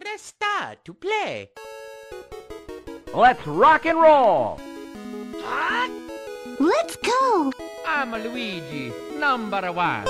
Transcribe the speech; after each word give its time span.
Press 0.00 0.22
star 0.22 0.76
to 0.82 0.94
play. 0.94 1.50
Let's 3.12 3.46
rock 3.46 3.84
and 3.84 4.00
roll! 4.00 4.58
Let's 6.58 6.96
go! 6.96 7.52
I'm 7.86 8.12
Luigi, 8.12 8.94
number 9.18 9.70
one. 9.70 10.06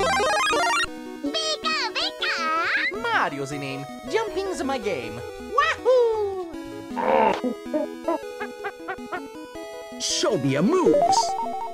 Pika, 1.26 1.90
pika! 1.90 3.02
Mario's 3.02 3.50
the 3.50 3.58
name. 3.58 3.84
Jumping's 4.08 4.62
my 4.62 4.78
game. 4.78 5.18
Wahoo! 5.56 6.46
Show 10.00 10.38
me 10.38 10.50
your 10.50 10.62
moves. 10.62 11.18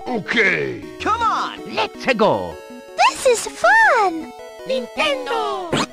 Okay! 0.07 0.83
Come 1.03 1.21
on, 1.21 1.75
let's 1.75 2.07
go. 2.15 2.57
This 2.97 3.27
is 3.27 3.47
fun! 3.47 4.33
Nintendo! 4.67 5.87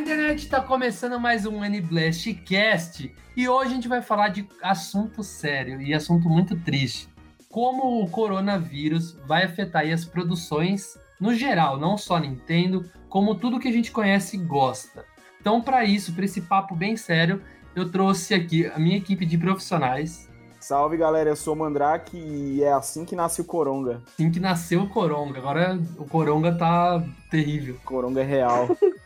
Fala 0.00 0.12
internet, 0.12 0.48
tá 0.48 0.62
começando 0.62 1.20
mais 1.20 1.44
um 1.44 1.62
N-Blast 1.62 2.32
Cast 2.46 3.14
e 3.36 3.46
hoje 3.46 3.70
a 3.70 3.74
gente 3.74 3.86
vai 3.86 4.00
falar 4.00 4.28
de 4.28 4.48
assunto 4.62 5.22
sério 5.22 5.78
e 5.82 5.92
assunto 5.92 6.26
muito 6.26 6.58
triste. 6.58 7.06
Como 7.50 8.02
o 8.02 8.08
coronavírus 8.08 9.12
vai 9.26 9.44
afetar 9.44 9.86
as 9.86 10.06
produções 10.06 10.98
no 11.20 11.34
geral, 11.34 11.78
não 11.78 11.98
só 11.98 12.18
Nintendo, 12.18 12.90
como 13.10 13.34
tudo 13.34 13.60
que 13.60 13.68
a 13.68 13.72
gente 13.72 13.92
conhece 13.92 14.38
e 14.38 14.40
gosta. 14.40 15.04
Então, 15.38 15.60
para 15.60 15.84
isso, 15.84 16.14
para 16.14 16.24
esse 16.24 16.40
papo 16.40 16.74
bem 16.74 16.96
sério, 16.96 17.42
eu 17.76 17.90
trouxe 17.90 18.32
aqui 18.32 18.66
a 18.68 18.78
minha 18.78 18.96
equipe 18.96 19.26
de 19.26 19.36
profissionais. 19.36 20.30
Salve 20.58 20.96
galera, 20.96 21.28
eu 21.28 21.36
sou 21.36 21.52
o 21.52 21.58
Mandrake 21.58 22.16
e 22.16 22.62
é 22.62 22.72
assim 22.72 23.04
que 23.04 23.14
nasce 23.14 23.42
o 23.42 23.44
Coronga. 23.44 24.00
Assim 24.14 24.30
que 24.30 24.40
nasceu 24.40 24.80
o 24.80 24.88
Coronga, 24.88 25.38
agora 25.38 25.78
o 25.98 26.06
Coronga 26.06 26.54
tá 26.56 27.04
terrível. 27.30 27.76
Coronga 27.84 28.22
é 28.22 28.24
real. 28.24 28.74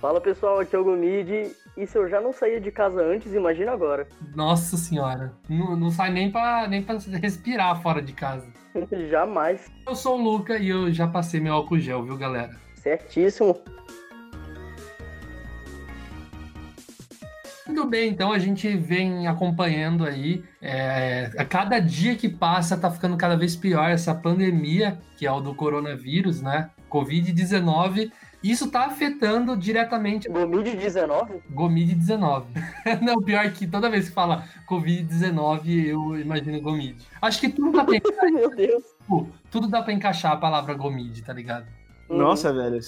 Fala 0.00 0.20
pessoal, 0.20 0.60
aqui 0.60 0.76
é 0.76 0.78
o 0.78 0.84
Gomid. 0.84 1.50
E 1.76 1.86
se 1.86 1.98
eu 1.98 2.08
já 2.08 2.20
não 2.20 2.32
saía 2.32 2.60
de 2.60 2.70
casa 2.70 3.02
antes, 3.02 3.32
imagina 3.34 3.72
agora. 3.72 4.06
Nossa 4.34 4.76
senhora, 4.76 5.32
não, 5.48 5.76
não 5.76 5.90
sai 5.90 6.10
nem 6.10 6.30
pra, 6.30 6.66
nem 6.68 6.82
pra 6.82 6.96
respirar 7.20 7.80
fora 7.82 8.00
de 8.00 8.12
casa. 8.12 8.46
Jamais. 9.10 9.70
Eu 9.86 9.94
sou 9.94 10.18
o 10.18 10.22
Luca 10.22 10.58
e 10.58 10.68
eu 10.68 10.92
já 10.92 11.06
passei 11.06 11.40
meu 11.40 11.54
álcool 11.54 11.78
gel, 11.78 12.02
viu, 12.02 12.16
galera? 12.16 12.54
Certíssimo. 12.74 13.58
Muito 17.66 17.84
bem, 17.90 18.10
então 18.10 18.32
a 18.32 18.38
gente 18.38 18.74
vem 18.76 19.26
acompanhando 19.26 20.06
aí. 20.06 20.42
é, 20.62 21.30
a 21.36 21.44
cada 21.44 21.80
dia 21.80 22.14
que 22.14 22.28
passa 22.28 22.76
tá 22.76 22.90
ficando 22.90 23.16
cada 23.16 23.36
vez 23.36 23.56
pior 23.56 23.90
essa 23.90 24.14
pandemia, 24.14 24.98
que 25.16 25.26
é 25.26 25.32
o 25.32 25.40
do 25.40 25.52
coronavírus, 25.54 26.40
né? 26.40 26.70
Covid-19. 26.88 28.10
Isso 28.50 28.70
tá 28.70 28.86
afetando 28.86 29.56
diretamente 29.56 30.28
Gomid19? 30.28 31.40
Gomid-19. 31.52 32.44
Não, 33.02 33.20
pior 33.20 33.50
que 33.50 33.66
toda 33.66 33.90
vez 33.90 34.08
que 34.08 34.14
fala 34.14 34.44
Covid-19, 34.68 35.86
eu 35.86 36.20
imagino 36.20 36.60
Gomid. 36.60 36.96
Acho 37.20 37.40
que 37.40 37.48
tudo 37.48 37.72
dá 37.72 37.84
pra 37.84 37.96
encaixar, 37.96 38.30
Meu 38.30 38.54
Deus. 38.54 38.84
tudo 39.50 39.66
dá 39.66 39.82
pra 39.82 39.92
encaixar 39.92 40.32
a 40.32 40.36
palavra 40.36 40.74
Gomid, 40.74 41.22
tá 41.22 41.32
ligado? 41.32 41.66
Nossa, 42.08 42.52
velho, 42.52 42.78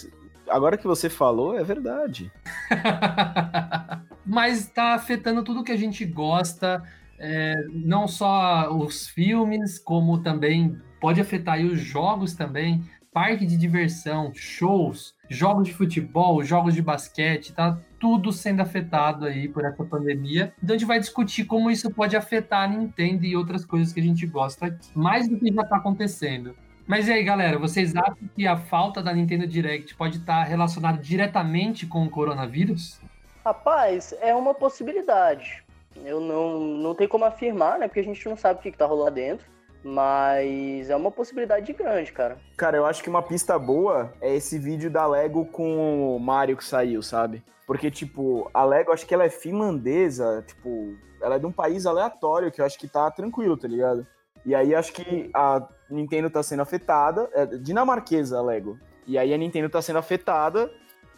agora 0.48 0.76
que 0.76 0.86
você 0.86 1.10
falou, 1.10 1.58
é 1.58 1.64
verdade. 1.64 2.30
Mas 4.24 4.68
tá 4.68 4.94
afetando 4.94 5.42
tudo 5.42 5.64
que 5.64 5.72
a 5.72 5.76
gente 5.76 6.04
gosta, 6.04 6.82
é, 7.18 7.54
não 7.72 8.06
só 8.06 8.72
os 8.72 9.08
filmes, 9.08 9.76
como 9.76 10.22
também 10.22 10.78
pode 11.00 11.20
afetar 11.20 11.54
aí 11.54 11.64
os 11.64 11.80
jogos 11.80 12.34
também, 12.34 12.82
parque 13.12 13.46
de 13.46 13.56
diversão, 13.56 14.32
shows, 14.34 15.14
jogos 15.28 15.68
de 15.68 15.74
futebol, 15.74 16.42
jogos 16.42 16.74
de 16.74 16.82
basquete, 16.82 17.52
tá 17.52 17.78
tudo 17.98 18.32
sendo 18.32 18.60
afetado 18.60 19.26
aí 19.26 19.48
por 19.48 19.64
essa 19.64 19.84
pandemia. 19.84 20.52
Então 20.62 20.74
a 20.74 20.78
gente 20.78 20.86
vai 20.86 21.00
discutir 21.00 21.44
como 21.44 21.70
isso 21.70 21.90
pode 21.90 22.16
afetar 22.16 22.64
a 22.64 22.68
Nintendo 22.68 23.24
e 23.24 23.36
outras 23.36 23.64
coisas 23.64 23.92
que 23.92 24.00
a 24.00 24.02
gente 24.02 24.26
gosta 24.26 24.78
mais 24.94 25.28
do 25.28 25.38
que 25.38 25.52
já 25.52 25.64
tá 25.64 25.76
acontecendo. 25.76 26.54
Mas 26.86 27.06
e 27.06 27.12
aí, 27.12 27.22
galera, 27.22 27.58
vocês 27.58 27.94
acham 27.94 28.16
que 28.34 28.46
a 28.46 28.56
falta 28.56 29.02
da 29.02 29.12
Nintendo 29.12 29.46
Direct 29.46 29.94
pode 29.94 30.18
estar 30.18 30.44
relacionada 30.44 30.96
diretamente 30.96 31.86
com 31.86 32.02
o 32.04 32.08
coronavírus? 32.08 32.98
Rapaz, 33.44 34.14
é 34.20 34.34
uma 34.34 34.54
possibilidade. 34.54 35.62
Eu 36.04 36.20
não, 36.20 36.58
não 36.58 36.94
tenho 36.94 37.10
como 37.10 37.26
afirmar, 37.26 37.78
né? 37.78 37.88
Porque 37.88 38.00
a 38.00 38.04
gente 38.04 38.26
não 38.26 38.36
sabe 38.36 38.60
o 38.60 38.62
que, 38.62 38.70
que 38.70 38.78
tá 38.78 38.86
rolando 38.86 39.04
lá 39.04 39.10
dentro. 39.10 39.46
Mas 39.82 40.90
é 40.90 40.96
uma 40.96 41.10
possibilidade 41.10 41.72
grande, 41.72 42.12
cara. 42.12 42.38
Cara, 42.56 42.76
eu 42.76 42.84
acho 42.84 43.02
que 43.02 43.08
uma 43.08 43.22
pista 43.22 43.58
boa 43.58 44.12
é 44.20 44.34
esse 44.34 44.58
vídeo 44.58 44.90
da 44.90 45.06
Lego 45.06 45.46
com 45.46 46.16
o 46.16 46.18
Mario 46.18 46.56
que 46.56 46.64
saiu, 46.64 47.02
sabe? 47.02 47.42
Porque, 47.66 47.90
tipo, 47.90 48.50
a 48.52 48.64
Lego, 48.64 48.92
acho 48.92 49.06
que 49.06 49.14
ela 49.14 49.24
é 49.24 49.30
finlandesa, 49.30 50.42
tipo, 50.46 50.96
ela 51.22 51.36
é 51.36 51.38
de 51.38 51.46
um 51.46 51.52
país 51.52 51.86
aleatório 51.86 52.50
que 52.50 52.60
eu 52.60 52.64
acho 52.64 52.78
que 52.78 52.88
tá 52.88 53.10
tranquilo, 53.10 53.56
tá 53.56 53.68
ligado? 53.68 54.06
E 54.44 54.54
aí 54.54 54.74
acho 54.74 54.92
que 54.92 55.30
a 55.34 55.68
Nintendo 55.90 56.30
tá 56.30 56.42
sendo 56.42 56.62
afetada, 56.62 57.28
é 57.32 57.46
dinamarquesa 57.46 58.38
a 58.38 58.42
Lego. 58.42 58.78
E 59.06 59.18
aí 59.18 59.32
a 59.32 59.38
Nintendo 59.38 59.68
tá 59.68 59.82
sendo 59.82 59.98
afetada 59.98 60.70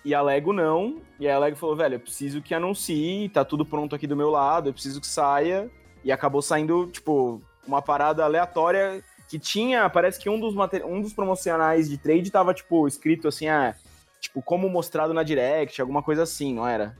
e 0.04 0.14
a 0.14 0.22
Lego 0.22 0.52
não. 0.52 1.00
E 1.18 1.26
aí 1.26 1.32
a 1.32 1.38
Lego 1.38 1.56
falou, 1.56 1.76
velho, 1.76 1.94
eu 1.94 2.00
preciso 2.00 2.42
que 2.42 2.54
anuncie, 2.54 3.28
tá 3.28 3.44
tudo 3.44 3.64
pronto 3.64 3.94
aqui 3.94 4.06
do 4.06 4.16
meu 4.16 4.30
lado, 4.30 4.68
eu 4.68 4.72
preciso 4.72 5.00
que 5.00 5.06
saia. 5.06 5.70
E 6.02 6.10
acabou 6.10 6.40
saindo, 6.40 6.86
tipo, 6.86 7.42
uma 7.70 7.80
parada 7.82 8.24
aleatória 8.24 9.02
que 9.28 9.38
tinha, 9.38 9.88
parece 9.88 10.18
que 10.18 10.28
um 10.28 10.40
dos, 10.40 10.54
um 10.84 11.00
dos 11.00 11.12
promocionais 11.12 11.88
de 11.88 11.96
trade 11.96 12.30
tava, 12.32 12.52
tipo, 12.52 12.88
escrito 12.88 13.28
assim, 13.28 13.46
ah, 13.48 13.76
tipo, 14.20 14.42
como 14.42 14.68
mostrado 14.68 15.14
na 15.14 15.22
Direct, 15.22 15.80
alguma 15.80 16.02
coisa 16.02 16.24
assim, 16.24 16.52
não 16.52 16.66
era? 16.66 16.96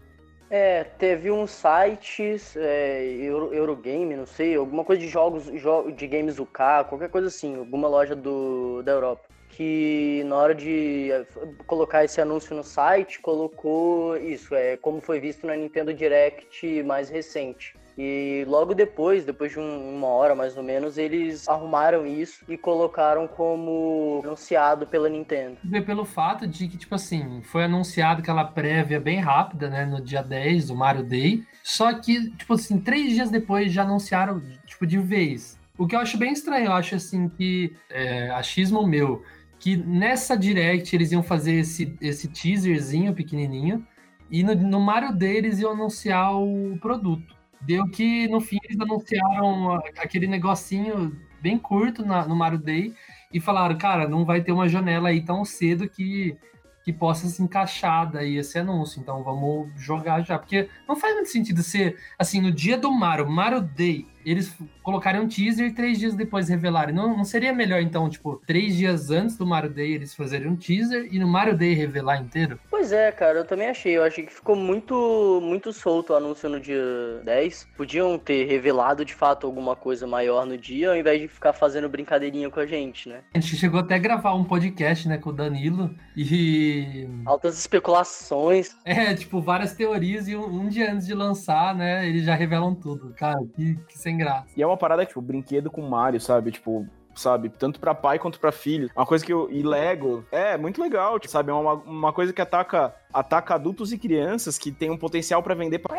É, 0.49 0.85
teve 0.85 1.31
uns 1.31 1.51
sites, 1.51 2.57
é, 2.57 3.05
Euro, 3.05 3.53
Eurogame, 3.53 4.17
não 4.17 4.27
sei, 4.27 4.57
alguma 4.57 4.85
coisa 4.85 5.01
de 5.01 5.09
jogos, 5.09 5.45
jo 5.45 5.91
de 5.91 6.07
games 6.07 6.39
UK, 6.39 6.89
qualquer 6.89 7.09
coisa 7.09 7.29
assim, 7.29 7.57
alguma 7.57 7.89
loja 7.89 8.15
do, 8.15 8.83
da 8.83 8.93
Europa. 8.93 9.29
Que 9.49 10.23
na 10.27 10.37
hora 10.37 10.55
de 10.55 11.11
é, 11.13 11.27
colocar 11.67 12.05
esse 12.05 12.21
anúncio 12.21 12.57
no 12.57 12.63
site, 12.65 13.21
colocou 13.21 14.17
isso, 14.17 14.55
é 14.55 14.77
como 14.77 15.01
foi 15.01 15.21
visto 15.21 15.47
na 15.47 15.57
Nintendo 15.57 15.93
Direct 15.93 16.83
mais 16.85 17.09
recente. 17.09 17.75
E 18.03 18.47
logo 18.49 18.73
depois, 18.73 19.27
depois 19.27 19.53
de 19.53 19.59
um- 19.59 19.95
uma 19.97 20.07
hora 20.07 20.35
mais 20.35 20.57
ou 20.57 20.63
menos, 20.63 20.97
eles 20.97 21.47
arrumaram 21.47 22.07
isso 22.07 22.43
e 22.49 22.57
colocaram 22.57 23.29
como 23.29 24.23
anunciado 24.25 24.87
pela 24.87 25.07
Nintendo. 25.07 25.59
Vê 25.63 25.83
pelo 25.83 26.07
fato 26.07 26.47
de 26.47 26.67
que, 26.67 26.79
tipo 26.79 26.95
assim, 26.95 27.43
foi 27.43 27.65
anunciado 27.65 28.23
aquela 28.23 28.43
prévia 28.45 28.99
bem 28.99 29.21
rápida, 29.21 29.69
né, 29.69 29.85
no 29.85 30.01
dia 30.01 30.23
10 30.23 30.69
do 30.69 30.75
Mario 30.75 31.03
Day. 31.03 31.45
Só 31.63 31.93
que, 31.93 32.31
tipo 32.37 32.55
assim, 32.55 32.81
três 32.81 33.13
dias 33.13 33.31
depois 33.31 33.71
já 33.71 33.83
anunciaram, 33.83 34.41
tipo, 34.65 34.87
de 34.87 34.97
vez. 34.97 35.59
O 35.77 35.87
que 35.87 35.95
eu 35.95 36.01
acho 36.01 36.17
bem 36.17 36.33
estranho, 36.33 36.67
eu 36.67 36.73
acho 36.73 36.95
assim 36.95 37.29
que, 37.29 37.77
é, 37.91 38.31
achismo 38.31 38.87
meu, 38.87 39.23
que 39.59 39.77
nessa 39.77 40.39
Direct 40.39 40.97
eles 40.97 41.13
iam 41.13 41.23
fazer 41.23 41.53
esse, 41.57 41.95
esse 42.01 42.29
teaserzinho 42.29 43.13
pequenininho 43.13 43.87
e 44.31 44.43
no, 44.43 44.55
no 44.55 44.81
Mario 44.81 45.13
Day 45.13 45.37
eles 45.37 45.59
iam 45.59 45.73
anunciar 45.73 46.35
o 46.35 46.79
produto. 46.81 47.39
Deu 47.61 47.87
que 47.89 48.27
no 48.29 48.41
fim 48.41 48.59
eles 48.65 48.81
anunciaram 48.81 49.75
aquele 49.99 50.27
negocinho 50.27 51.17
bem 51.41 51.59
curto 51.59 52.05
na- 52.05 52.27
no 52.27 52.35
Mario 52.35 52.59
Day 52.59 52.95
e 53.33 53.41
falaram, 53.41 53.77
cara, 53.77 54.09
não 54.09 54.25
vai 54.25 54.43
ter 54.43 54.53
uma 54.53 54.69
janela 54.69 55.09
aí 55.11 55.23
tão 55.23 55.45
cedo 55.45 55.89
que, 55.89 56.37
que 56.85 56.93
possa 56.93 57.29
se 57.29 57.43
encaixar 57.43 58.11
daí 58.11 58.37
esse 58.37 58.59
anúncio. 58.59 59.01
Então 59.01 59.23
vamos 59.23 59.69
jogar 59.77 60.23
já. 60.23 60.39
Porque 60.39 60.69
não 60.89 60.97
faz 60.97 61.15
muito 61.15 61.29
sentido 61.31 61.63
ser 61.63 61.97
assim, 62.19 62.41
no 62.41 62.51
dia 62.51 62.77
do 62.79 62.91
Mario, 62.91 63.29
Mario 63.31 63.61
Day, 63.61 64.07
eles 64.25 64.57
colocarem 64.83 65.21
um 65.21 65.29
teaser 65.29 65.69
e 65.69 65.73
três 65.73 65.99
dias 65.99 66.15
depois 66.15 66.49
revelarem. 66.49 66.95
Não, 66.95 67.17
não 67.17 67.25
seria 67.25 67.53
melhor, 67.53 67.81
então, 67.81 68.09
tipo, 68.09 68.41
três 68.47 68.77
dias 68.77 69.11
antes 69.11 69.37
do 69.37 69.47
Mario 69.47 69.71
Day 69.71 69.93
eles 69.93 70.15
fazerem 70.15 70.49
um 70.49 70.57
teaser 70.57 71.09
e 71.11 71.19
no 71.19 71.29
Mario 71.29 71.57
Day 71.57 71.75
revelar 71.75 72.19
inteiro? 72.19 72.59
Pois 72.71 72.93
é, 72.93 73.11
cara, 73.13 73.39
eu 73.39 73.45
também 73.45 73.69
achei. 73.69 73.97
Eu 73.97 74.05
achei 74.05 74.25
que 74.25 74.33
ficou 74.33 74.57
muito, 74.57 75.41
muito 75.43 75.73
solto 75.73 76.13
o 76.13 76.17
anúncio 76.17 76.49
no 76.49 76.61
dia 76.61 77.21
10. 77.25 77.69
Podiam 77.77 78.19
ter 78.19 78.45
revelado 78.47 79.05
de 79.05 79.15
fato 79.15 79.47
alguma 79.47 79.77
coisa 79.77 80.07
maior 80.07 80.47
no 80.47 80.57
dia, 80.57 80.91
ao 80.91 80.97
invés 80.97 81.21
de 81.21 81.29
ficar 81.29 81.53
fazendo 81.53 81.89
brincadeirinha 81.89 82.51
com 82.51 82.61
a 82.61 82.67
gente, 82.67 83.09
né? 83.09 83.21
A 83.35 83.39
gente 83.39 83.57
chegou 83.57 83.81
até 83.81 83.95
a 83.95 83.99
gravar 83.99 84.35
um 84.35 84.45
podcast, 84.45 85.09
né, 85.09 85.19
com 85.19 85.31
o 85.31 85.33
Danilo 85.33 85.95
e 86.17 87.09
Altas 87.25 87.59
especulações. 87.59 88.77
É, 88.85 89.15
tipo, 89.15 89.41
várias 89.41 89.75
teorias 89.75 90.29
e 90.29 90.37
um, 90.37 90.45
um 90.45 90.69
dia 90.69 90.93
antes 90.93 91.07
de 91.07 91.15
lançar, 91.15 91.75
né, 91.75 92.09
eles 92.09 92.25
já 92.25 92.35
revelam 92.35 92.75
tudo. 92.75 93.15
Cara, 93.15 93.39
que, 93.55 93.77
que 93.89 93.99
sem 94.11 94.19
graça. 94.19 94.47
E 94.57 94.63
é 94.63 94.67
uma 94.67 94.77
parada, 94.77 95.07
tipo, 95.07 95.21
brinquedo 95.21 95.71
com 95.71 95.83
Mario, 95.83 96.21
sabe? 96.21 96.51
Tipo, 96.51 96.87
sabe? 97.15 97.49
Tanto 97.49 97.79
pra 97.81 97.95
pai 97.95 98.19
quanto 98.19 98.41
pra 98.41 98.53
filho. 98.53 98.91
Uma 98.97 99.07
coisa 99.07 99.25
que 99.25 99.33
eu. 99.33 99.49
E 99.51 99.63
Lego. 99.63 100.25
É, 100.31 100.57
muito 100.57 100.81
legal, 100.81 101.19
tipo, 101.19 101.33
sabe? 101.33 101.51
É 101.51 101.55
uma, 101.55 101.75
uma 101.75 102.13
coisa 102.13 102.33
que 102.33 102.41
ataca, 102.41 102.95
ataca 103.13 103.55
adultos 103.55 103.93
e 103.93 103.99
crianças 103.99 104.59
que 104.59 104.73
tem 104.73 104.91
um 104.91 104.99
potencial 104.99 105.43
pra 105.43 105.55
vender 105.55 105.79
pra. 105.79 105.97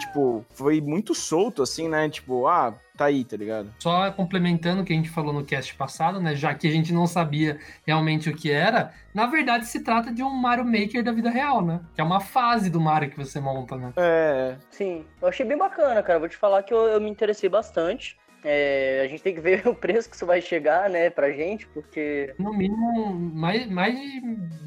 Tipo, 0.00 0.44
foi 0.50 0.80
muito 0.80 1.14
solto, 1.14 1.62
assim, 1.62 1.88
né? 1.88 2.08
Tipo, 2.08 2.46
ah, 2.46 2.74
tá 3.00 3.06
aí, 3.06 3.24
tá 3.24 3.34
ligado? 3.34 3.72
Só 3.78 4.10
complementando 4.10 4.82
o 4.82 4.84
que 4.84 4.92
a 4.92 4.96
gente 4.96 5.08
falou 5.08 5.32
no 5.32 5.42
cast 5.42 5.74
passado, 5.74 6.20
né? 6.20 6.36
Já 6.36 6.54
que 6.54 6.68
a 6.68 6.70
gente 6.70 6.92
não 6.92 7.06
sabia 7.06 7.58
realmente 7.86 8.28
o 8.28 8.36
que 8.36 8.50
era, 8.50 8.92
na 9.14 9.24
verdade 9.26 9.64
se 9.64 9.80
trata 9.80 10.12
de 10.12 10.22
um 10.22 10.28
Mario 10.28 10.66
Maker 10.66 11.02
da 11.02 11.10
vida 11.10 11.30
real, 11.30 11.64
né? 11.64 11.80
Que 11.94 12.02
é 12.02 12.04
uma 12.04 12.20
fase 12.20 12.68
do 12.68 12.78
Mario 12.78 13.10
que 13.10 13.16
você 13.16 13.40
monta, 13.40 13.74
né? 13.76 13.94
É. 13.96 14.56
Sim, 14.70 15.06
eu 15.22 15.28
achei 15.28 15.46
bem 15.46 15.56
bacana, 15.56 16.02
cara. 16.02 16.18
Vou 16.18 16.28
te 16.28 16.36
falar 16.36 16.62
que 16.62 16.74
eu, 16.74 16.88
eu 16.88 17.00
me 17.00 17.08
interessei 17.08 17.48
bastante. 17.48 18.18
É, 18.42 19.02
a 19.04 19.08
gente 19.08 19.22
tem 19.22 19.34
que 19.34 19.40
ver 19.40 19.62
o 19.68 19.74
preço 19.74 20.08
que 20.08 20.16
isso 20.16 20.24
vai 20.24 20.40
chegar, 20.40 20.88
né, 20.88 21.10
pra 21.10 21.30
gente, 21.30 21.66
porque. 21.68 22.34
No 22.38 22.52
mínimo, 22.54 23.12
mais, 23.34 23.66
mais 23.66 23.94
de 23.94 24.20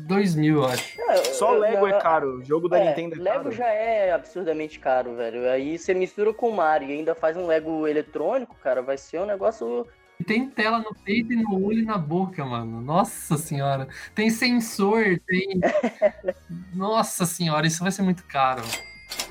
2 0.08 0.36
mil, 0.36 0.58
eu 0.58 0.66
acho. 0.66 1.02
É, 1.02 1.16
Só 1.24 1.52
Lego 1.52 1.88
eu- 1.88 1.96
é 1.96 2.00
caro. 2.00 2.38
O 2.40 2.44
jogo 2.46 2.70
da 2.70 2.78
É, 2.78 2.90
Nintendo 2.90 3.16
é 3.16 3.20
Lego 3.20 3.44
caro. 3.46 3.52
já 3.56 3.68
é 3.68 4.12
absurdamente 4.12 4.78
caro, 4.80 5.16
velho. 5.16 5.50
Aí 5.50 5.78
você 5.78 5.94
mistura 5.94 6.34
com 6.34 6.50
o 6.50 6.56
Mario 6.56 6.90
e 6.90 6.94
ainda 6.94 7.16
faz 7.16 7.36
um 7.36 7.48
Lego 7.48 7.88
eletrônico, 7.88 8.56
cara, 8.64 8.82
vai 8.82 8.98
ser 8.98 9.20
um 9.20 9.26
negócio. 9.26 9.88
E 10.20 10.24
Tem 10.24 10.48
tela 10.48 10.78
no 10.78 10.94
peito 11.04 11.34
e 11.34 11.36
no 11.36 11.66
olho 11.66 11.80
e 11.80 11.86
na 11.86 11.98
boca, 11.98 12.46
mano. 12.46 12.80
Nossa 12.80 13.36
senhora. 13.38 13.88
Tem 14.14 14.30
sensor, 14.30 15.20
tem. 15.28 15.60
Nossa 16.74 17.26
senhora, 17.26 17.66
isso 17.66 17.82
vai 17.82 17.92
ser 17.92 18.04
muito 18.04 18.24
caro. 18.26 18.62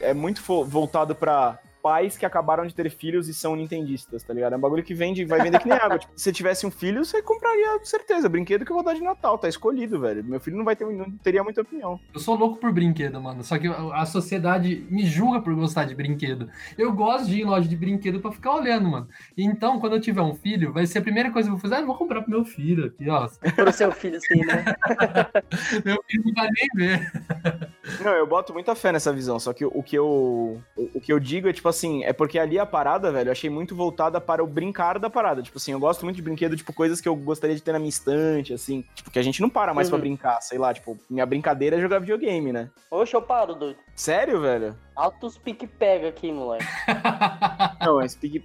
É 0.00 0.12
muito 0.12 0.42
voltado 0.64 1.14
pra 1.14 1.58
pais 1.82 2.16
que 2.16 2.24
acabaram 2.24 2.66
de 2.66 2.74
ter 2.74 2.88
filhos 2.90 3.28
e 3.28 3.34
são 3.34 3.56
nintendistas, 3.56 4.22
tá 4.22 4.32
ligado? 4.32 4.52
É 4.52 4.56
um 4.56 4.60
bagulho 4.60 4.82
que 4.82 4.94
vende, 4.94 5.24
vai 5.24 5.42
vender 5.42 5.58
que 5.58 5.68
nem 5.68 5.76
água. 5.76 5.98
Tipo, 6.02 6.12
se 6.16 6.24
você 6.24 6.32
tivesse 6.32 6.66
um 6.66 6.70
filho, 6.70 7.04
você 7.04 7.20
compraria, 7.20 7.78
com 7.78 7.84
certeza. 7.84 8.28
Brinquedo 8.28 8.64
que 8.64 8.70
eu 8.70 8.76
vou 8.76 8.84
dar 8.84 8.94
de 8.94 9.02
Natal, 9.02 9.36
tá 9.36 9.48
escolhido, 9.48 10.00
velho. 10.00 10.24
Meu 10.24 10.40
filho 10.40 10.56
não 10.56 10.64
vai 10.64 10.76
ter, 10.76 10.86
não 10.86 11.10
teria 11.10 11.42
muita 11.42 11.60
opinião. 11.60 12.00
Eu 12.14 12.20
sou 12.20 12.36
louco 12.36 12.56
por 12.58 12.72
brinquedo, 12.72 13.20
mano. 13.20 13.42
Só 13.42 13.58
que 13.58 13.66
a 13.68 14.06
sociedade 14.06 14.86
me 14.88 15.04
julga 15.04 15.40
por 15.40 15.54
gostar 15.54 15.84
de 15.84 15.94
brinquedo. 15.94 16.48
Eu 16.78 16.92
gosto 16.92 17.26
de 17.26 17.38
ir 17.38 17.42
em 17.42 17.44
loja 17.44 17.68
de 17.68 17.76
brinquedo 17.76 18.20
pra 18.20 18.32
ficar 18.32 18.54
olhando, 18.54 18.88
mano. 18.88 19.08
Então, 19.36 19.80
quando 19.80 19.94
eu 19.94 20.00
tiver 20.00 20.22
um 20.22 20.34
filho, 20.34 20.72
vai 20.72 20.86
ser 20.86 20.98
a 20.98 21.02
primeira 21.02 21.30
coisa 21.30 21.48
que 21.48 21.54
eu 21.54 21.58
vou 21.58 21.62
fazer. 21.62 21.76
Ah, 21.76 21.80
eu 21.80 21.86
vou 21.86 21.96
comprar 21.96 22.22
pro 22.22 22.30
meu 22.30 22.44
filho 22.44 22.86
aqui, 22.86 23.08
ó. 23.08 23.28
Pro 23.54 23.72
seu 23.72 23.90
filho, 23.92 24.16
assim, 24.16 24.44
né? 24.44 24.64
Meu 25.84 26.02
filho 26.06 26.24
não 26.24 26.34
vai 26.34 26.48
nem 26.50 26.68
ver. 26.74 27.12
Não, 28.00 28.12
eu 28.12 28.26
boto 28.26 28.52
muita 28.52 28.74
fé 28.74 28.92
nessa 28.92 29.12
visão, 29.12 29.38
só 29.40 29.52
que 29.52 29.64
o 29.64 29.82
que 29.82 29.96
eu 29.98 30.60
o, 30.76 31.00
que 31.00 31.12
eu 31.12 31.18
digo 31.18 31.48
é 31.48 31.52
tipo 31.52 31.68
assim, 31.68 32.04
é 32.04 32.12
porque 32.12 32.38
ali 32.38 32.58
a 32.58 32.64
parada, 32.64 33.10
velho, 33.10 33.28
eu 33.28 33.32
achei 33.32 33.50
muito 33.50 33.74
voltada 33.74 34.20
para 34.20 34.42
o 34.42 34.46
brincar 34.46 34.98
da 34.98 35.10
parada. 35.10 35.42
Tipo 35.42 35.58
assim, 35.58 35.72
eu 35.72 35.80
gosto 35.80 36.04
muito 36.04 36.16
de 36.16 36.22
brinquedo, 36.22 36.56
tipo 36.56 36.72
coisas 36.72 37.00
que 37.00 37.08
eu 37.08 37.16
gostaria 37.16 37.56
de 37.56 37.62
ter 37.62 37.72
na 37.72 37.78
minha 37.78 37.88
estante, 37.88 38.54
assim, 38.54 38.84
tipo 38.94 39.10
que 39.10 39.18
a 39.18 39.22
gente 39.22 39.40
não 39.42 39.50
para 39.50 39.74
mais 39.74 39.88
Uhum. 39.88 39.92
pra 39.92 39.98
brincar, 40.00 40.40
sei 40.40 40.58
lá, 40.58 40.72
tipo, 40.72 40.96
minha 41.10 41.26
brincadeira 41.26 41.76
é 41.76 41.80
jogar 41.80 41.98
videogame, 41.98 42.52
né? 42.52 42.70
Oxe, 42.90 43.14
eu 43.14 43.22
paro, 43.22 43.54
doido. 43.54 43.78
Sério, 43.94 44.40
velho? 44.40 44.76
Altos 44.96 45.38
pique-pega 45.38 46.08
aqui, 46.08 46.32
moleque. 46.32 46.64
Não, 47.84 48.00
esse 48.02 48.16
pique, 48.16 48.40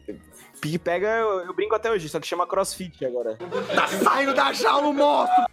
pique 0.62 0.80
pega 0.80 1.08
eu, 1.08 1.42
eu 1.42 1.54
brinco 1.54 1.76
até 1.76 1.90
hoje, 1.90 2.10
só 2.10 2.20
que 2.20 2.28
chama 2.28 2.48
CrossFit 2.48 3.06
agora. 3.06 3.38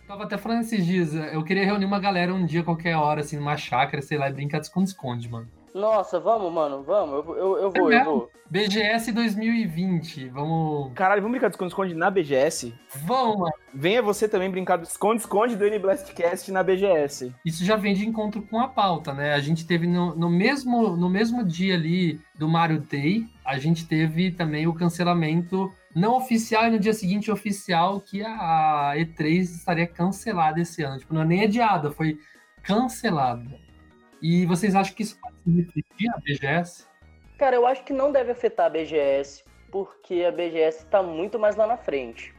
Tava 0.06 0.25
até 0.25 0.37
falando 0.37 0.61
esses 0.62 0.85
dias, 0.85 1.14
eu 1.14 1.43
queria 1.44 1.64
reunir 1.64 1.85
uma 1.85 1.99
galera 1.99 2.35
um 2.35 2.44
dia, 2.44 2.62
qualquer 2.62 2.96
hora, 2.96 3.20
assim, 3.20 3.37
numa 3.37 3.56
chácara, 3.56 4.02
sei 4.02 4.19
lá, 4.19 4.29
e 4.29 4.32
brincar 4.32 4.58
de 4.61 4.67
esconde-esconde, 4.67 5.29
mano. 5.29 5.49
Nossa, 5.75 6.21
vamos, 6.21 6.53
mano, 6.53 6.85
vamos. 6.85 7.26
Eu, 7.26 7.37
eu, 7.37 7.59
eu 7.59 7.71
vou, 7.73 7.93
É 7.93 8.00
eu 8.00 8.05
vou. 8.05 8.31
BGS 8.49 9.11
2020, 9.11 10.29
vamos. 10.29 10.93
Caralho, 10.94 11.21
vamos 11.21 11.32
brincar 11.32 11.49
de 11.49 11.55
esconde-esconde 11.55 11.94
na 11.94 12.09
BGS? 12.09 12.73
Vamos, 13.05 13.38
mano. 13.38 13.53
Venha 13.75 14.00
você 14.00 14.29
também 14.29 14.49
brincar 14.49 14.79
de 14.79 14.87
esconde-esconde 14.87 15.56
do 15.56 15.65
N-Blastcast 15.65 16.53
na 16.53 16.62
BGS. 16.62 17.35
Isso 17.44 17.65
já 17.65 17.75
vem 17.75 17.93
de 17.93 18.06
encontro 18.06 18.41
com 18.43 18.61
a 18.61 18.69
pauta, 18.69 19.12
né? 19.12 19.35
A 19.35 19.41
gente 19.41 19.67
teve 19.67 19.88
no, 19.88 20.15
no 20.15 20.31
mesmo, 20.31 20.97
no 20.97 21.11
mesmo 21.11 21.44
dia 21.44 21.75
ali 21.75 22.21
do 22.38 22.49
Mario 22.49 22.81
Day, 22.81 23.26
a 23.44 23.59
gente 23.59 23.85
teve 23.88 24.31
também 24.31 24.69
o 24.69 24.75
cancelamento 24.75 25.73
não 25.93 26.17
oficial 26.17 26.69
e 26.69 26.71
no 26.71 26.79
dia 26.79 26.94
seguinte 26.94 27.32
oficial 27.32 28.00
que 28.00 28.23
a 28.23 28.93
E3 28.97 29.41
estaria 29.41 29.88
cancelada 29.88 30.61
esse 30.61 30.85
ano. 30.85 31.00
Tipo, 31.00 31.15
não 31.15 31.23
é 31.23 31.25
nem 31.25 31.43
adiada, 31.43 31.91
foi 31.91 32.17
cancelada. 32.62 33.63
E 34.26 34.47
vocês 34.47 34.75
acham 34.75 34.94
que 34.94 35.03
isso 35.03 35.21
pode 35.21 35.37
significar 35.44 36.15
a 36.17 36.19
BGS? 36.19 36.87
Cara, 37.37 37.56
eu 37.56 37.67
acho 37.67 37.85
que 37.85 37.93
não 37.93 38.11
deve 38.11 38.32
afetar 38.32 38.65
a 38.65 38.71
BGS, 38.71 39.44
porque 39.71 40.25
a 40.25 40.32
BGS 40.32 40.87
tá 40.87 41.03
muito 41.03 41.38
mais 41.38 41.56
lá 41.56 41.67
na 41.67 41.76
frente. 41.76 42.35